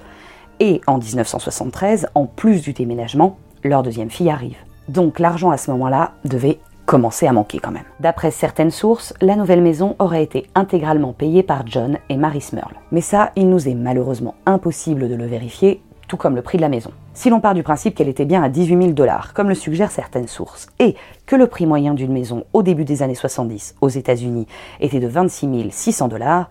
[0.60, 4.58] Et en 1973, en plus du déménagement, leur deuxième fille arrive.
[4.88, 7.84] Donc l'argent à ce moment-là devait commencer à manquer quand même.
[8.00, 12.76] D'après certaines sources, la nouvelle maison aurait été intégralement payée par John et Mary Smurl.
[12.92, 16.62] Mais ça, il nous est malheureusement impossible de le vérifier tout comme le prix de
[16.62, 16.92] la maison.
[17.18, 19.90] Si l'on part du principe qu'elle était bien à 18 000 dollars, comme le suggèrent
[19.90, 20.94] certaines sources, et
[21.26, 24.46] que le prix moyen d'une maison au début des années 70 aux États-Unis
[24.82, 26.48] était de 26 600 dollars,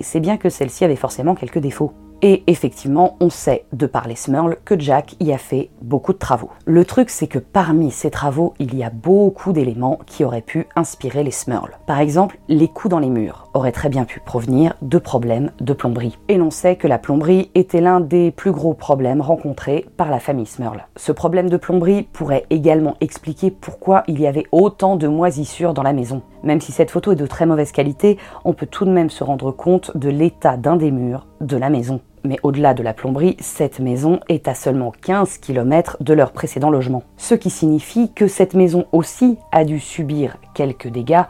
[0.00, 1.92] c'est bien que celle-ci avait forcément quelques défauts.
[2.24, 6.18] Et effectivement, on sait, de par les Smurls, que Jack y a fait beaucoup de
[6.18, 6.50] travaux.
[6.66, 10.68] Le truc, c'est que parmi ces travaux, il y a beaucoup d'éléments qui auraient pu
[10.76, 11.76] inspirer les Smurls.
[11.84, 15.72] Par exemple, les coups dans les murs auraient très bien pu provenir de problèmes de
[15.72, 16.16] plomberie.
[16.28, 20.20] Et l'on sait que la plomberie était l'un des plus gros problèmes rencontrés par la
[20.20, 20.86] famille Smurl.
[20.94, 25.82] Ce problème de plomberie pourrait également expliquer pourquoi il y avait autant de moisissures dans
[25.82, 26.22] la maison.
[26.44, 29.24] Même si cette photo est de très mauvaise qualité, on peut tout de même se
[29.24, 32.00] rendre compte de l'état d'un des murs de la maison.
[32.24, 36.70] Mais au-delà de la plomberie, cette maison est à seulement 15 km de leur précédent
[36.70, 37.02] logement.
[37.16, 41.24] Ce qui signifie que cette maison aussi a dû subir quelques dégâts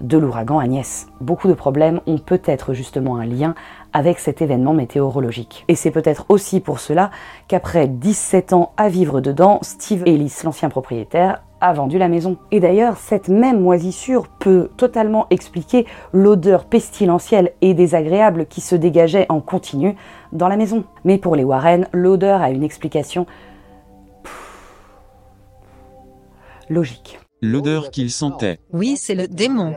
[0.00, 1.06] de l'ouragan Agnès.
[1.20, 3.54] Beaucoup de problèmes ont peut-être justement un lien
[3.92, 5.64] avec cet événement météorologique.
[5.68, 7.10] Et c'est peut-être aussi pour cela
[7.48, 12.36] qu'après 17 ans à vivre dedans, Steve Ellis, l'ancien propriétaire, a vendu la maison.
[12.52, 19.26] Et d'ailleurs, cette même moisissure peut totalement expliquer l'odeur pestilentielle et désagréable qui se dégageait
[19.28, 19.96] en continu
[20.32, 20.84] dans la maison.
[21.04, 23.26] Mais pour les Warren, l'odeur a une explication
[26.70, 27.18] logique.
[27.42, 28.58] L'odeur qu'ils sentaient.
[28.72, 29.74] Oui, c'est le démon.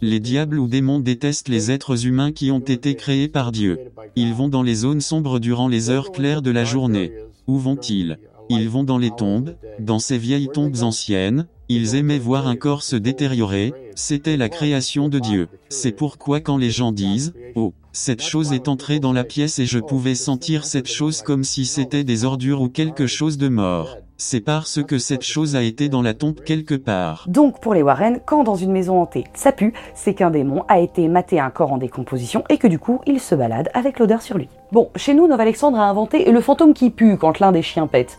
[0.00, 3.90] Les diables ou démons détestent les êtres humains qui ont été créés par Dieu.
[4.14, 7.12] Ils vont dans les zones sombres durant les heures claires de la journée.
[7.48, 8.18] Où vont-ils?
[8.50, 12.82] Ils vont dans les tombes, dans ces vieilles tombes anciennes, ils aimaient voir un corps
[12.82, 15.48] se détériorer, c'était la création de Dieu.
[15.70, 19.66] C'est pourquoi quand les gens disent⁇ Oh, cette chose est entrée dans la pièce et
[19.66, 23.96] je pouvais sentir cette chose comme si c'était des ordures ou quelque chose de mort⁇
[24.16, 27.24] c'est parce que cette chose a été dans la tombe quelque part.
[27.28, 30.80] Donc pour les Warren, quand dans une maison hantée ça pue, c'est qu'un démon a
[30.80, 34.22] été maté un corps en décomposition et que du coup il se balade avec l'odeur
[34.22, 34.48] sur lui.
[34.72, 37.86] Bon, chez nous, Nov Alexandre a inventé le fantôme qui pue quand l'un des chiens
[37.86, 38.18] pète.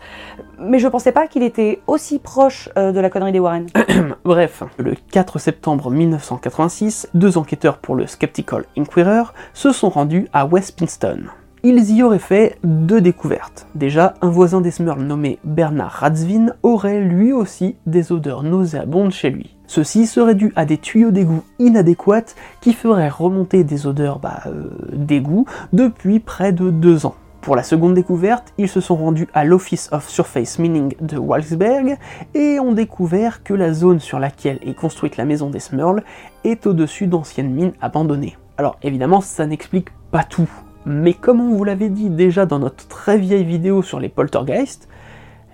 [0.58, 3.66] Mais je pensais pas qu'il était aussi proche euh, de la connerie des Warren.
[4.24, 10.46] Bref, le 4 septembre 1986, deux enquêteurs pour le Skeptical Inquirer se sont rendus à
[10.46, 11.24] Westpinston
[11.62, 13.66] ils y auraient fait deux découvertes.
[13.74, 19.30] Déjà, un voisin des Smurls nommé Bernard Ratzvin aurait lui aussi des odeurs nauséabondes chez
[19.30, 19.56] lui.
[19.66, 24.70] Ceci serait dû à des tuyaux d'égout inadéquats qui feraient remonter des odeurs bah, euh,
[24.92, 27.16] d'égout depuis près de deux ans.
[27.40, 31.96] Pour la seconde découverte, ils se sont rendus à l'Office of Surface Mining de Walsberg
[32.34, 36.02] et ont découvert que la zone sur laquelle est construite la maison des Smurls
[36.42, 38.36] est au-dessus d'anciennes mines abandonnées.
[38.58, 40.48] Alors évidemment, ça n'explique pas tout,
[40.86, 44.88] mais comme on vous l'avait dit déjà dans notre très vieille vidéo sur les poltergeists,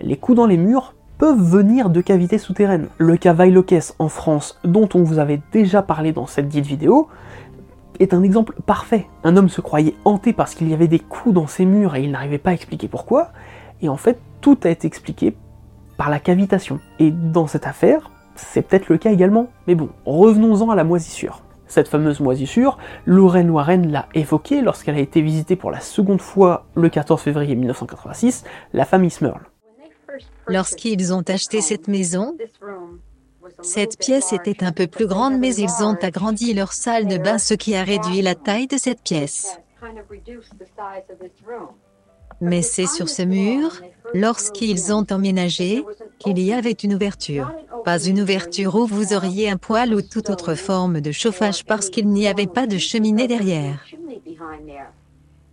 [0.02, 2.88] les coups dans les murs peuvent venir de cavités souterraines.
[2.98, 7.08] Le cas Weilokes en France, dont on vous avait déjà parlé dans cette dite vidéo,
[7.98, 9.06] est un exemple parfait.
[9.24, 12.02] Un homme se croyait hanté parce qu'il y avait des coups dans ses murs et
[12.02, 13.30] il n'arrivait pas à expliquer pourquoi,
[13.80, 15.34] et en fait tout a été expliqué
[15.96, 16.78] par la cavitation.
[16.98, 19.46] Et dans cette affaire, c'est peut-être le cas également.
[19.66, 21.42] Mais bon, revenons-en à la moisissure.
[21.72, 26.66] Cette fameuse moisissure, Lorraine Warren l'a évoquée lorsqu'elle a été visitée pour la seconde fois
[26.74, 28.44] le 14 février 1986,
[28.74, 29.40] la famille Smurl.
[30.48, 32.36] Lorsqu'ils ont acheté cette maison,
[33.62, 37.38] cette pièce était un peu plus grande mais ils ont agrandi leur salle de bain
[37.38, 39.58] ce qui a réduit la taille de cette pièce.
[42.42, 43.80] Mais c'est sur ce mur,
[44.14, 45.84] lorsqu'ils ont emménagé,
[46.18, 47.52] qu'il y avait une ouverture.
[47.84, 51.88] Pas une ouverture où vous auriez un poêle ou toute autre forme de chauffage parce
[51.88, 53.84] qu'il n'y avait pas de cheminée derrière.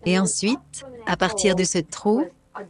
[0.08, 2.26] Et ensuite, à partir de ce trou,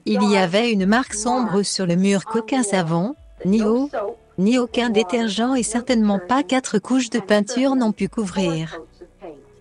[0.06, 3.16] il y avait une marque sombre sur le mur qu'aucun savon,
[3.46, 3.90] ni eau,
[4.38, 8.82] ni aucun détergent et certainement pas quatre couches de peinture n'ont pu couvrir.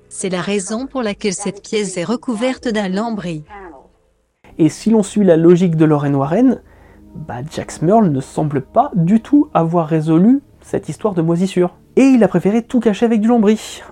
[0.08, 3.44] C'est la raison pour laquelle cette pièce est recouverte d'un lambris.
[4.58, 6.60] Et si l'on suit la logique de Lorraine Warren,
[7.14, 11.76] bah Jack Smurl ne semble pas du tout avoir résolu cette histoire de moisissure.
[11.94, 13.82] Et il a préféré tout cacher avec du lambris,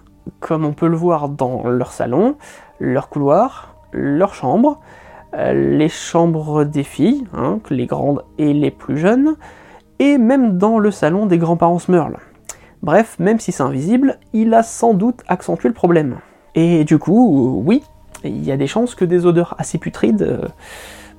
[0.40, 2.36] comme on peut le voir dans leur salon,
[2.80, 4.80] leur couloir, leur chambre,
[5.34, 9.36] euh, les chambres des filles, hein, les grandes et les plus jeunes,
[10.00, 12.16] et même dans le salon des grands-parents Smurl.
[12.82, 16.16] Bref, même si c'est invisible, il a sans doute accentué le problème.
[16.54, 17.82] Et du coup, oui,
[18.28, 20.48] il y a des chances que des odeurs assez putrides euh,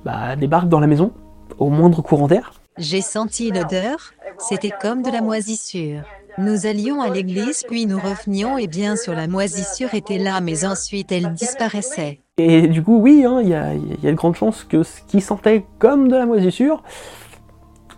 [0.04, 1.12] bah, débarquent dans la maison,
[1.58, 2.52] au moindre courant d'air.
[2.76, 6.02] J'ai senti l'odeur, c'était comme de la moisissure.
[6.38, 10.64] Nous allions à l'église puis nous revenions et bien sûr la moisissure était là mais
[10.64, 12.20] ensuite elle disparaissait.
[12.36, 15.66] Et du coup oui, hein, il y, a, de grandes chances que ce qui sentait
[15.80, 16.84] comme de la moisissure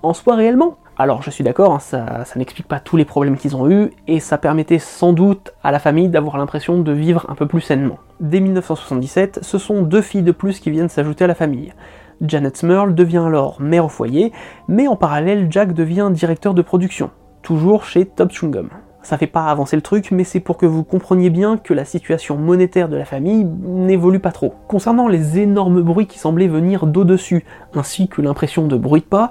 [0.02, 0.78] en soit réellement.
[0.96, 3.90] Alors je suis d'accord, hein, ça, ça n'explique pas tous les problèmes qu'ils ont eus,
[4.06, 7.60] et ça permettait sans doute à la famille d'avoir l'impression de vivre un peu plus
[7.60, 7.98] sainement.
[8.20, 11.72] Dès 1977, ce sont deux filles de plus qui viennent s'ajouter à la famille.
[12.20, 14.30] Janet Smurl devient alors mère au foyer,
[14.68, 17.10] mais en parallèle Jack devient directeur de production,
[17.40, 18.68] toujours chez Top Chewing
[19.02, 21.86] Ça fait pas avancer le truc, mais c'est pour que vous compreniez bien que la
[21.86, 24.52] situation monétaire de la famille n'évolue pas trop.
[24.68, 29.30] Concernant les énormes bruits qui semblaient venir d'au-dessus, ainsi que l'impression de bruit de pas,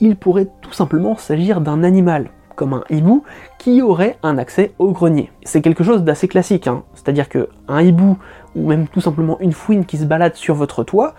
[0.00, 3.22] il pourrait tout simplement s'agir d'un animal, comme un hibou,
[3.58, 5.30] qui aurait un accès au grenier.
[5.44, 6.82] C'est quelque chose d'assez classique, hein.
[6.94, 8.18] c'est-à-dire que un hibou,
[8.56, 11.14] ou même tout simplement une fouine qui se balade sur votre toit,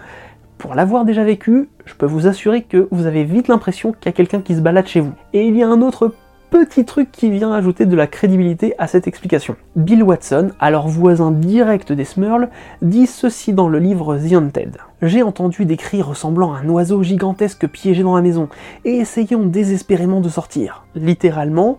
[0.58, 4.10] pour l'avoir déjà vécu, je peux vous assurer que vous avez vite l'impression qu'il y
[4.10, 5.14] a quelqu'un qui se balade chez vous.
[5.34, 6.12] Et il y a un autre
[6.50, 9.56] petit truc qui vient ajouter de la crédibilité à cette explication.
[9.76, 12.50] Bill Watson, alors voisin direct des Smurls,
[12.82, 14.78] dit ceci dans le livre The Haunted.
[15.02, 18.50] J'ai entendu des cris ressemblant à un oiseau gigantesque piégé dans la maison,
[18.86, 20.86] et essayant désespérément de sortir.
[20.96, 21.78] Littéralement,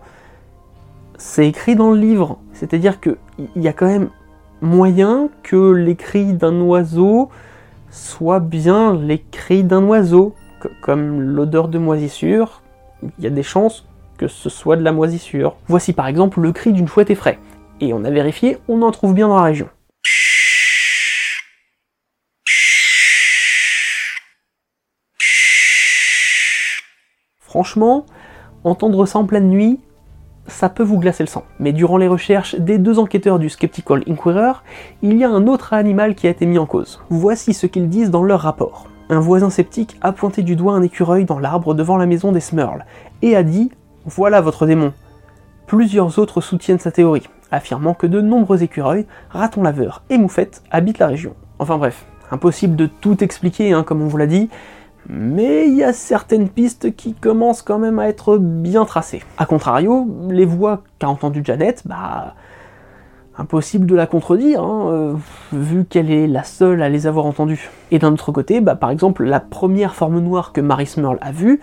[1.17, 3.17] c'est écrit dans le livre, c'est-à-dire qu'il
[3.55, 4.09] y a quand même
[4.61, 7.29] moyen que les cris d'un oiseau
[7.89, 10.35] soient bien les cris d'un oiseau,
[10.81, 12.61] comme l'odeur de moisissure,
[13.17, 13.88] il y a des chances
[14.19, 15.55] que ce soit de la moisissure.
[15.67, 17.39] Voici par exemple le cri d'une chouette effraie.
[17.79, 19.69] Et on a vérifié, on en trouve bien dans la région.
[27.39, 28.05] Franchement,
[28.63, 29.79] entendre ça en pleine nuit,
[30.47, 31.45] ça peut vous glacer le sang.
[31.59, 34.51] Mais durant les recherches des deux enquêteurs du Skeptical Inquirer,
[35.01, 37.01] il y a un autre animal qui a été mis en cause.
[37.09, 38.87] Voici ce qu'ils disent dans leur rapport.
[39.09, 42.41] Un voisin sceptique a pointé du doigt un écureuil dans l'arbre devant la maison des
[42.41, 42.85] Smurls
[43.21, 43.71] et a dit
[44.05, 44.93] voilà votre démon.
[45.67, 50.99] Plusieurs autres soutiennent sa théorie, affirmant que de nombreux écureuils, ratons laveurs et moufettes habitent
[50.99, 51.35] la région.
[51.59, 54.49] Enfin bref, impossible de tout expliquer, hein, comme on vous l'a dit,
[55.07, 59.23] mais il y a certaines pistes qui commencent quand même à être bien tracées.
[59.37, 62.35] A contrario, les voix qu'a entendues Janet, bah
[63.39, 65.13] impossible de la contredire, hein, euh,
[65.53, 67.69] vu qu'elle est la seule à les avoir entendues.
[67.89, 71.31] Et d'un autre côté, bah, par exemple, la première forme noire que Marie Smurl a
[71.31, 71.61] vue,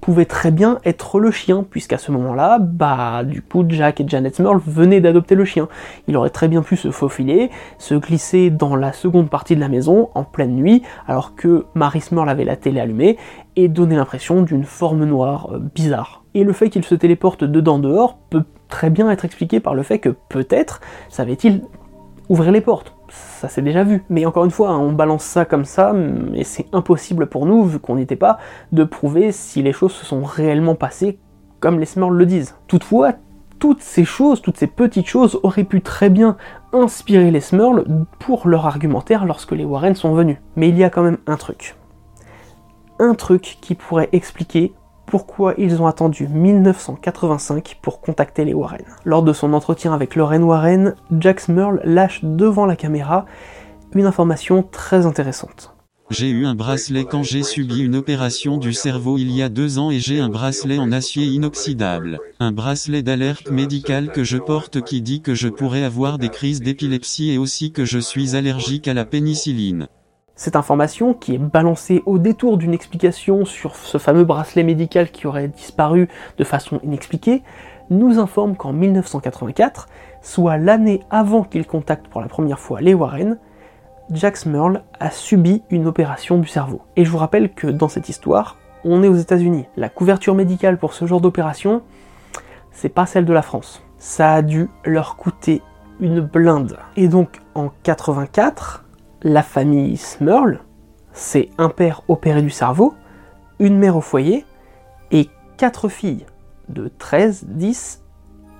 [0.00, 4.36] pouvait très bien être le chien, puisqu'à ce moment-là, bah, du coup, Jack et Janet
[4.36, 5.68] Smurl venaient d'adopter le chien.
[6.08, 9.68] Il aurait très bien pu se faufiler, se glisser dans la seconde partie de la
[9.68, 13.18] maison en pleine nuit, alors que Marie Smurl avait la télé allumée,
[13.56, 16.24] et donner l'impression d'une forme noire euh, bizarre.
[16.34, 19.82] Et le fait qu'il se téléporte dedans dehors peut très bien être expliqué par le
[19.82, 21.62] fait que peut-être savait-il
[22.28, 24.04] ouvrir les portes ça s'est déjà vu.
[24.08, 25.94] Mais encore une fois, hein, on balance ça comme ça,
[26.34, 28.38] et c'est impossible pour nous, vu qu'on n'était pas,
[28.72, 31.18] de prouver si les choses se sont réellement passées
[31.60, 32.56] comme les Smurls le disent.
[32.66, 33.12] Toutefois,
[33.58, 36.36] toutes ces choses, toutes ces petites choses auraient pu très bien
[36.72, 37.84] inspirer les Smurls
[38.18, 40.38] pour leur argumentaire lorsque les Warren sont venus.
[40.56, 41.76] Mais il y a quand même un truc.
[42.98, 44.72] Un truc qui pourrait expliquer
[45.10, 48.84] pourquoi ils ont attendu 1985 pour contacter les Warren.
[49.04, 53.26] Lors de son entretien avec Lorraine Warren, Jack Smurl lâche devant la caméra
[53.94, 55.74] une information très intéressante.
[56.10, 59.78] J'ai eu un bracelet quand j'ai subi une opération du cerveau il y a deux
[59.78, 62.18] ans et j'ai un bracelet en acier inoxydable.
[62.40, 66.62] Un bracelet d'alerte médicale que je porte qui dit que je pourrais avoir des crises
[66.62, 69.86] d'épilepsie et aussi que je suis allergique à la pénicilline.
[70.40, 75.26] Cette information, qui est balancée au détour d'une explication sur ce fameux bracelet médical qui
[75.26, 77.42] aurait disparu de façon inexpliquée,
[77.90, 79.86] nous informe qu'en 1984,
[80.22, 83.36] soit l'année avant qu'il contacte pour la première fois les Warren,
[84.12, 86.80] Jack Smurl a subi une opération du cerveau.
[86.96, 89.66] Et je vous rappelle que dans cette histoire, on est aux États-Unis.
[89.76, 91.82] La couverture médicale pour ce genre d'opération,
[92.72, 93.82] c'est pas celle de la France.
[93.98, 95.60] Ça a dû leur coûter
[96.00, 96.78] une blinde.
[96.96, 98.86] Et donc en 84,
[99.22, 100.60] la famille Smurl,
[101.12, 102.94] c'est un père opéré du cerveau,
[103.58, 104.44] une mère au foyer
[105.10, 106.24] et quatre filles
[106.68, 108.02] de 13, 10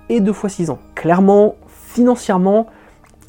[0.09, 0.79] et 2 fois 6 ans.
[0.95, 2.67] Clairement, financièrement,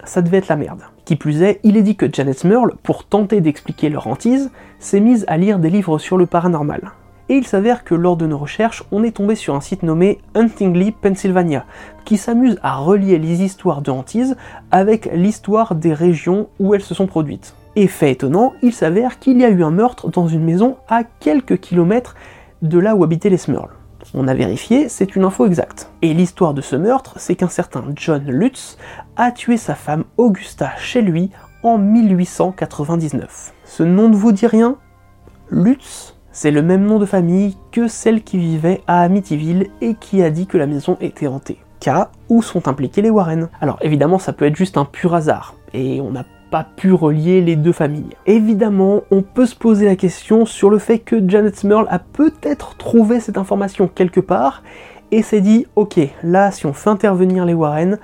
[0.04, 0.82] ça devait être la merde.
[1.04, 5.00] Qui plus est, il est dit que Janet Smurl, pour tenter d'expliquer leur hantise, s'est
[5.00, 6.92] mise à lire des livres sur le paranormal.
[7.32, 10.20] Et il s'avère que lors de nos recherches, on est tombé sur un site nommé
[10.34, 11.64] Huntingly, Pennsylvania,
[12.04, 14.36] qui s'amuse à relier les histoires de hantise
[14.70, 17.54] avec l'histoire des régions où elles se sont produites.
[17.74, 21.04] Et fait étonnant, il s'avère qu'il y a eu un meurtre dans une maison à
[21.04, 22.16] quelques kilomètres
[22.60, 23.72] de là où habitaient les Smurls.
[24.12, 25.90] On a vérifié, c'est une info exacte.
[26.02, 28.76] Et l'histoire de ce meurtre, c'est qu'un certain John Lutz
[29.16, 31.30] a tué sa femme Augusta chez lui
[31.62, 33.54] en 1899.
[33.64, 34.76] Ce nom ne vous dit rien?
[35.48, 40.22] Lutz, c'est le même nom de famille que celle qui vivait à Amityville et qui
[40.22, 41.58] a dit que la maison était hantée.
[41.78, 43.48] Cas où sont impliqués les Warren.
[43.60, 47.40] Alors évidemment, ça peut être juste un pur hasard, et on n'a pas pu relier
[47.40, 48.16] les deux familles.
[48.26, 52.76] Évidemment, on peut se poser la question sur le fait que Janet Smurl a peut-être
[52.76, 54.62] trouvé cette information quelque part
[55.10, 57.98] et s'est dit ok, là si on fait intervenir les Warren,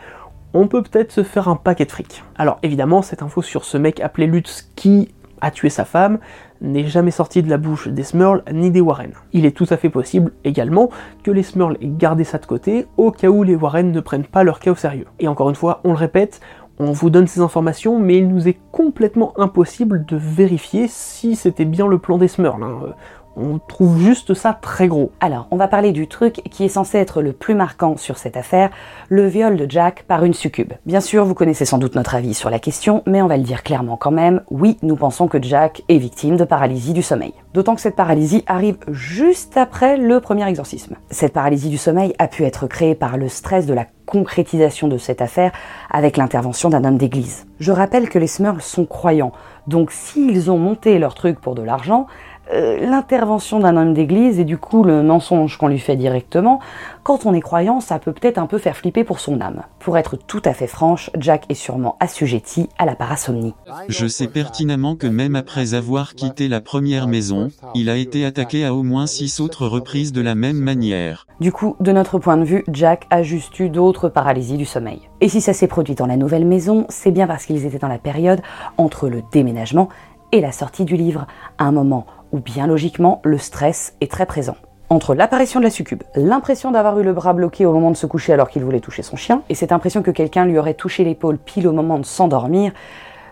[0.55, 2.25] on peut peut-être se faire un paquet de fric.
[2.37, 5.09] Alors évidemment, cette info sur ce mec appelé Lutz qui
[5.41, 6.19] a tué sa femme
[6.61, 9.13] n'est jamais sortie de la bouche des Smurls ni des Warren.
[9.33, 10.91] Il est tout à fait possible également
[11.23, 14.25] que les Smurls aient gardé ça de côté au cas où les Warren ne prennent
[14.25, 15.07] pas leur cas au sérieux.
[15.19, 16.41] Et encore une fois, on le répète,
[16.79, 21.65] on vous donne ces informations, mais il nous est complètement impossible de vérifier si c'était
[21.65, 22.63] bien le plan des Smurls.
[22.63, 22.95] hein.
[23.41, 25.13] On trouve juste ça très gros.
[25.21, 28.37] Alors, on va parler du truc qui est censé être le plus marquant sur cette
[28.37, 28.71] affaire,
[29.09, 30.73] le viol de Jack par une succube.
[30.87, 33.45] Bien sûr, vous connaissez sans doute notre avis sur la question, mais on va le
[33.45, 37.33] dire clairement quand même, oui, nous pensons que Jack est victime de paralysie du sommeil.
[37.55, 40.97] D'autant que cette paralysie arrive juste après le premier exorcisme.
[41.11, 44.99] Cette paralysie du sommeil a pu être créée par le stress de la concrétisation de
[44.99, 45.53] cette affaire
[45.91, 47.47] avec l'intervention d'un homme d'église.
[47.61, 49.33] Je rappelle que les Smurls sont croyants,
[49.67, 52.07] donc s'ils ont monté leur truc pour de l'argent,
[52.53, 56.61] euh, l'intervention d'un homme d'église et du coup le mensonge qu'on lui fait directement,
[57.03, 59.63] quand on est croyant, ça peut peut-être un peu faire flipper pour son âme.
[59.79, 63.55] Pour être tout à fait franche, Jack est sûrement assujetti à la parasomnie.
[63.89, 68.65] Je sais pertinemment que même après avoir quitté la première maison, il a été attaqué
[68.65, 71.27] à au moins six autres reprises de la même manière.
[71.41, 75.09] Du coup, de notre point de vue, Jack a juste eu d'autres paralysies du sommeil.
[75.21, 77.89] Et si ça s'est produit dans la nouvelle maison, c'est bien parce qu'ils étaient dans
[77.89, 78.41] la période
[78.77, 79.89] entre le déménagement
[80.33, 81.27] et la sortie du livre,
[81.59, 84.57] un moment où bien logiquement le stress est très présent.
[84.91, 88.07] Entre l'apparition de la succube, l'impression d'avoir eu le bras bloqué au moment de se
[88.07, 91.05] coucher alors qu'il voulait toucher son chien, et cette impression que quelqu'un lui aurait touché
[91.05, 92.73] l'épaule pile au moment de s'endormir,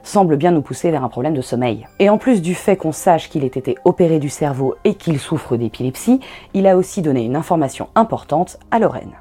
[0.03, 1.87] semble bien nous pousser vers un problème de sommeil.
[1.99, 5.19] Et en plus du fait qu'on sache qu'il ait été opéré du cerveau et qu'il
[5.19, 6.21] souffre d'épilepsie,
[6.55, 9.13] il a aussi donné une information importante à Lorraine.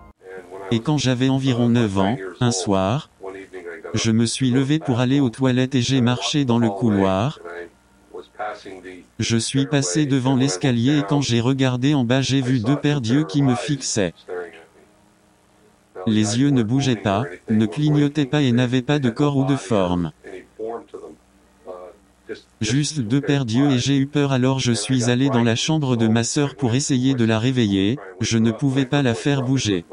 [0.71, 3.09] Et quand j'avais environ 9 ans, un soir,
[3.93, 7.39] je me suis levé pour aller aux toilettes et j'ai marché dans le couloir.
[9.19, 13.01] Je suis passé devant l'escalier et quand j'ai regardé en bas j'ai vu deux paires
[13.01, 14.13] d'yeux qui me fixaient.
[16.07, 19.55] Les yeux ne bougeaient pas, ne clignotaient pas et n'avaient pas de corps ou de
[19.55, 20.11] forme.
[22.61, 25.95] Juste deux paires d'yeux et j'ai eu peur alors je suis allé dans la chambre
[25.95, 29.85] de ma sœur pour essayer de la réveiller, je ne pouvais pas la faire bouger.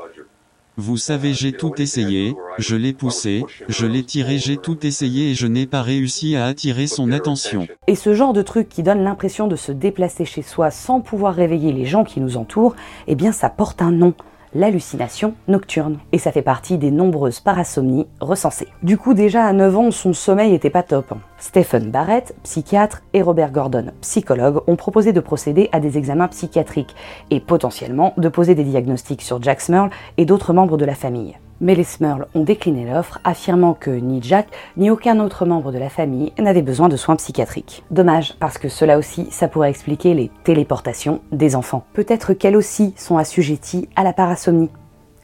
[0.78, 5.34] Vous savez j'ai tout essayé, je l'ai poussé, je l'ai tiré j'ai tout essayé et
[5.34, 7.68] je n'ai pas réussi à attirer son attention.
[7.88, 11.34] Et ce genre de truc qui donne l'impression de se déplacer chez soi sans pouvoir
[11.34, 12.74] réveiller les gens qui nous entourent,
[13.06, 14.14] eh bien ça porte un nom,
[14.54, 15.98] l'hallucination nocturne.
[16.12, 18.68] Et ça fait partie des nombreuses parasomnies recensées.
[18.82, 21.14] Du coup, déjà à 9 ans, son sommeil était pas top.
[21.38, 26.94] Stephen Barrett, psychiatre, et Robert Gordon, psychologue, ont proposé de procéder à des examens psychiatriques
[27.30, 31.36] et potentiellement de poser des diagnostics sur Jack Smurl et d'autres membres de la famille.
[31.62, 35.78] Mais les Smurls ont décliné l'offre, affirmant que ni Jack ni aucun autre membre de
[35.78, 37.84] la famille n'avait besoin de soins psychiatriques.
[37.92, 41.84] Dommage, parce que cela aussi, ça pourrait expliquer les téléportations des enfants.
[41.92, 44.70] Peut-être qu'elles aussi sont assujetties à la parasomnie,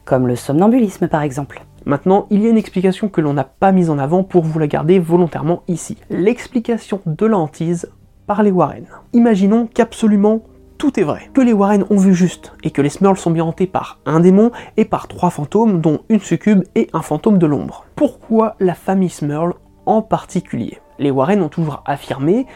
[0.05, 1.61] comme le somnambulisme par exemple.
[1.85, 4.59] Maintenant, il y a une explication que l'on n'a pas mise en avant pour vous
[4.59, 5.97] la garder volontairement ici.
[6.09, 7.91] L'explication de la hantise
[8.27, 8.85] par les Warren.
[9.11, 10.41] Imaginons qu'absolument
[10.79, 11.29] tout est vrai.
[11.33, 14.21] Que les Warren ont vu juste, et que les Smurls sont bien hantés par un
[14.21, 17.85] démon et par trois fantômes, dont une succube et un fantôme de l'ombre.
[17.95, 19.53] Pourquoi la famille Smurl
[19.85, 20.79] en particulier?
[20.97, 22.47] Les Warren ont toujours affirmé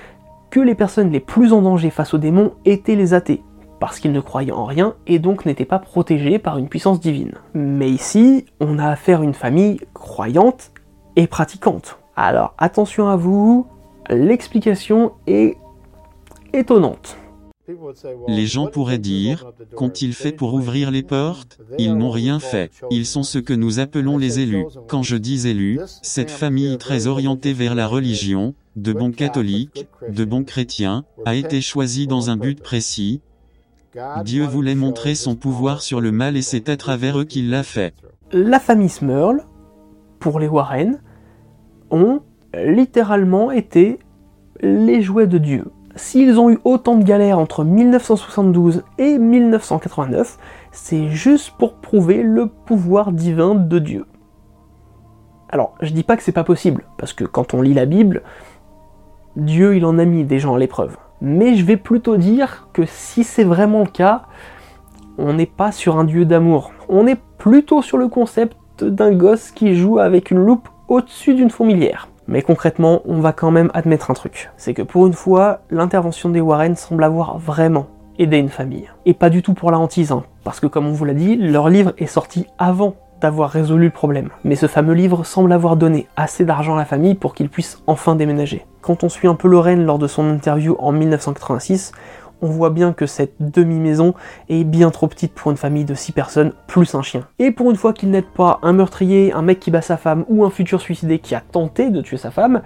[0.49, 3.43] que les personnes les plus en danger face aux démons étaient les athées,
[3.79, 7.33] parce qu'ils ne croyaient en rien et donc n'étaient pas protégés par une puissance divine.
[7.53, 10.71] Mais ici, on a affaire à une famille croyante
[11.17, 11.99] et pratiquante.
[12.15, 13.67] Alors attention à vous,
[14.09, 15.57] l'explication est
[16.53, 17.17] étonnante.
[18.27, 21.59] Les gens pourraient dire, qu'ont-ils fait pour ouvrir les portes?
[21.77, 22.71] Ils n'ont rien fait.
[22.91, 24.65] Ils sont ce que nous appelons les élus.
[24.87, 30.25] Quand je dis élus, cette famille très orientée vers la religion, de bons catholiques, de
[30.25, 33.21] bons chrétiens, a été choisie dans un but précis.
[34.25, 37.63] Dieu voulait montrer son pouvoir sur le mal et c'est à travers eux qu'il l'a
[37.63, 37.93] fait.
[38.33, 39.45] La famille Smurl,
[40.19, 41.01] pour les Warren,
[41.91, 42.21] ont
[42.53, 43.99] littéralement été
[44.61, 45.65] les jouets de Dieu
[45.95, 50.37] s'ils ont eu autant de galères entre 1972 et 1989,
[50.71, 54.05] c'est juste pour prouver le pouvoir divin de Dieu.
[55.49, 58.23] Alors, je dis pas que c'est pas possible, parce que quand on lit la Bible,
[59.35, 60.97] Dieu il en a mis des gens à l'épreuve.
[61.21, 64.23] Mais je vais plutôt dire que si c'est vraiment le cas,
[65.17, 66.71] on n'est pas sur un Dieu d'amour.
[66.89, 71.51] On est plutôt sur le concept d'un gosse qui joue avec une loupe au-dessus d'une
[71.51, 72.09] fourmilière.
[72.27, 74.51] Mais concrètement, on va quand même admettre un truc.
[74.57, 77.87] C'est que pour une fois, l'intervention des Warren semble avoir vraiment
[78.19, 78.89] aidé une famille.
[79.05, 81.35] Et pas du tout pour la hantise, hein, parce que comme on vous l'a dit,
[81.35, 84.29] leur livre est sorti avant d'avoir résolu le problème.
[84.43, 87.81] Mais ce fameux livre semble avoir donné assez d'argent à la famille pour qu'ils puissent
[87.87, 88.65] enfin déménager.
[88.81, 91.93] Quand on suit un peu Lorraine lors de son interview en 1986,
[92.43, 94.13] on voit bien que cette demi-maison
[94.49, 97.25] est bien trop petite pour une famille de 6 personnes, plus un chien.
[97.39, 100.25] Et pour une fois qu'il n'aide pas un meurtrier, un mec qui bat sa femme
[100.27, 102.61] ou un futur suicidé qui a tenté de tuer sa femme,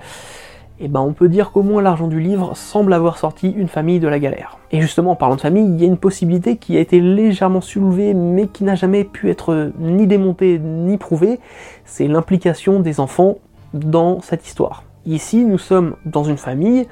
[0.79, 3.99] eh ben on peut dire qu'au moins l'argent du livre semble avoir sorti une famille
[3.99, 4.57] de la galère.
[4.71, 7.61] Et justement, en parlant de famille, il y a une possibilité qui a été légèrement
[7.61, 11.39] soulevée, mais qui n'a jamais pu être ni démontée ni prouvée,
[11.85, 13.37] c'est l'implication des enfants
[13.73, 14.83] dans cette histoire.
[15.05, 16.87] Ici, nous sommes dans une famille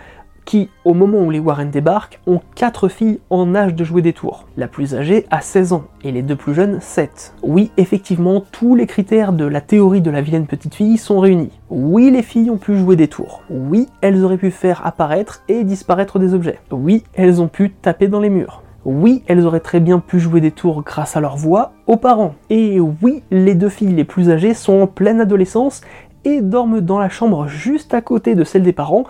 [0.46, 4.14] qui, au moment où les Warren débarquent, ont quatre filles en âge de jouer des
[4.14, 4.48] tours.
[4.56, 7.34] La plus âgée a 16 ans et les deux plus jeunes 7.
[7.44, 11.52] Oui, effectivement, tous les critères de la théorie de la vilaine petite fille sont réunis.
[11.70, 13.42] Oui, les filles ont pu jouer des tours.
[13.50, 16.60] Oui, elles auraient pu faire apparaître et disparaître des objets.
[16.72, 18.62] Oui, elles ont pu taper dans les murs.
[18.86, 22.36] Oui, elles auraient très bien pu jouer des tours grâce à leur voix aux parents.
[22.52, 25.82] Et oui, les deux filles les plus âgées sont en pleine adolescence
[26.24, 29.06] et dorment dans la chambre juste à côté de celle des parents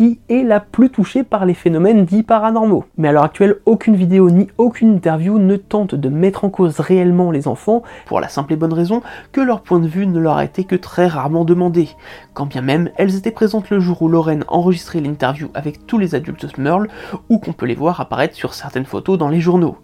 [0.00, 2.84] est la plus touchée par les phénomènes dits paranormaux.
[2.96, 6.80] Mais à l'heure actuelle, aucune vidéo ni aucune interview ne tente de mettre en cause
[6.80, 10.18] réellement les enfants, pour la simple et bonne raison que leur point de vue ne
[10.18, 11.88] leur a été que très rarement demandé,
[12.34, 16.14] quand bien même elles étaient présentes le jour où Lorraine enregistrait l'interview avec tous les
[16.14, 16.88] adultes Smurl,
[17.28, 19.76] ou qu'on peut les voir apparaître sur certaines photos dans les journaux.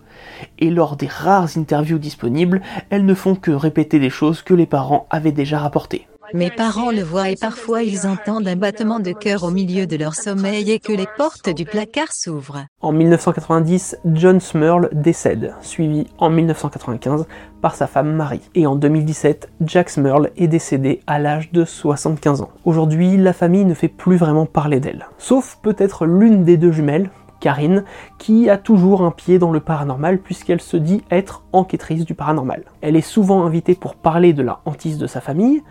[0.58, 4.66] Et lors des rares interviews disponibles, elles ne font que répéter des choses que les
[4.66, 6.06] parents avaient déjà rapportées.
[6.34, 9.96] Mes parents le voient et parfois ils entendent un battement de cœur au milieu de
[9.96, 12.64] leur sommeil et que les portes du placard s'ouvrent.
[12.80, 17.26] En 1990, John Smurl décède, suivi en 1995
[17.60, 18.42] par sa femme Marie.
[18.54, 22.50] Et en 2017, Jack Smurl est décédé à l'âge de 75 ans.
[22.64, 25.06] Aujourd'hui, la famille ne fait plus vraiment parler d'elle.
[25.18, 27.10] Sauf peut-être l'une des deux jumelles,
[27.40, 27.84] Karine,
[28.18, 32.64] qui a toujours un pied dans le paranormal puisqu'elle se dit être enquêtrice du paranormal.
[32.80, 35.62] Elle est souvent invitée pour parler de la hantise de sa famille,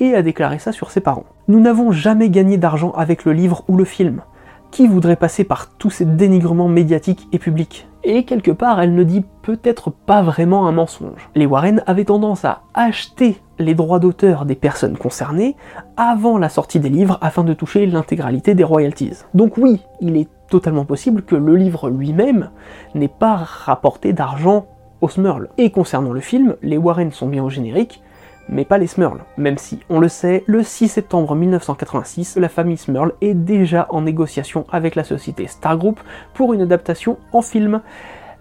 [0.00, 1.26] et a déclaré ça sur ses parents.
[1.46, 4.22] Nous n'avons jamais gagné d'argent avec le livre ou le film.
[4.70, 7.88] Qui voudrait passer par tous ces dénigrements médiatiques et publics?
[8.02, 11.28] Et quelque part, elle ne dit peut-être pas vraiment un mensonge.
[11.34, 15.56] Les Warren avaient tendance à acheter les droits d'auteur des personnes concernées
[15.96, 19.18] avant la sortie des livres afin de toucher l'intégralité des royalties.
[19.34, 22.50] Donc oui, il est totalement possible que le livre lui-même
[22.94, 24.66] n'ait pas rapporté d'argent
[25.00, 25.48] aux Smurl.
[25.58, 28.02] Et concernant le film, les Warren sont bien au générique,
[28.50, 29.22] mais pas les Smurls.
[29.38, 34.02] Même si, on le sait, le 6 septembre 1986, la famille Smurl est déjà en
[34.02, 36.00] négociation avec la société Star Group
[36.34, 37.80] pour une adaptation en film.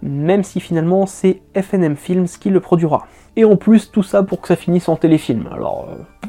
[0.02, 3.06] même si finalement c'est FNM Films qui le produira.
[3.36, 5.50] Et en plus, tout ça pour que ça finisse en téléfilm.
[5.52, 6.28] Alors, euh,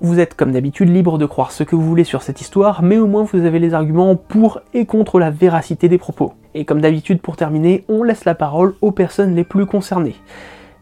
[0.00, 2.98] vous êtes comme d'habitude libre de croire ce que vous voulez sur cette histoire, mais
[2.98, 6.34] au moins vous avez les arguments pour et contre la véracité des propos.
[6.54, 10.14] Et comme d'habitude, pour terminer, on laisse la parole aux personnes les plus concernées.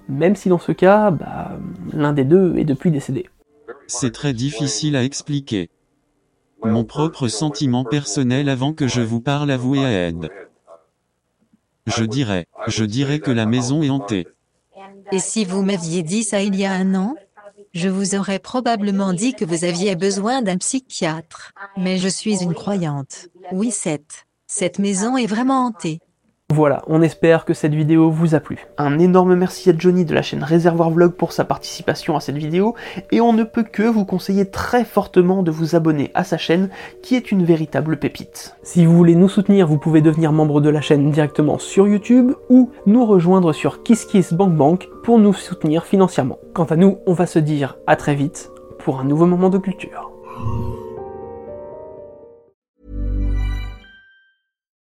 [0.09, 1.59] Même si dans ce cas, bah,
[1.93, 3.29] l'un des deux est depuis décédé.
[3.87, 5.71] C'est très difficile à expliquer.
[6.63, 10.29] Mon propre sentiment personnel avant que je vous parle avoué à Ed.
[11.87, 14.27] Je dirais, je dirais que la maison est hantée.
[15.13, 17.15] Et si vous m'aviez dit ça il y a un an,
[17.73, 21.53] je vous aurais probablement dit que vous aviez besoin d'un psychiatre.
[21.77, 23.29] Mais je suis une croyante.
[23.53, 26.01] Oui, cette, cette maison est vraiment hantée.
[26.55, 28.67] Voilà, on espère que cette vidéo vous a plu.
[28.79, 32.39] Un énorme merci à Johnny de la chaîne Réservoir Vlog pour sa participation à cette
[32.39, 32.75] vidéo,
[33.13, 36.71] et on ne peut que vous conseiller très fortement de vous abonner à sa chaîne,
[37.03, 38.57] qui est une véritable pépite.
[38.63, 42.33] Si vous voulez nous soutenir, vous pouvez devenir membre de la chaîne directement sur YouTube,
[42.49, 46.39] ou nous rejoindre sur KissKissBankBank pour nous soutenir financièrement.
[46.55, 49.59] Quant à nous, on va se dire à très vite pour un nouveau moment de
[49.59, 50.11] culture.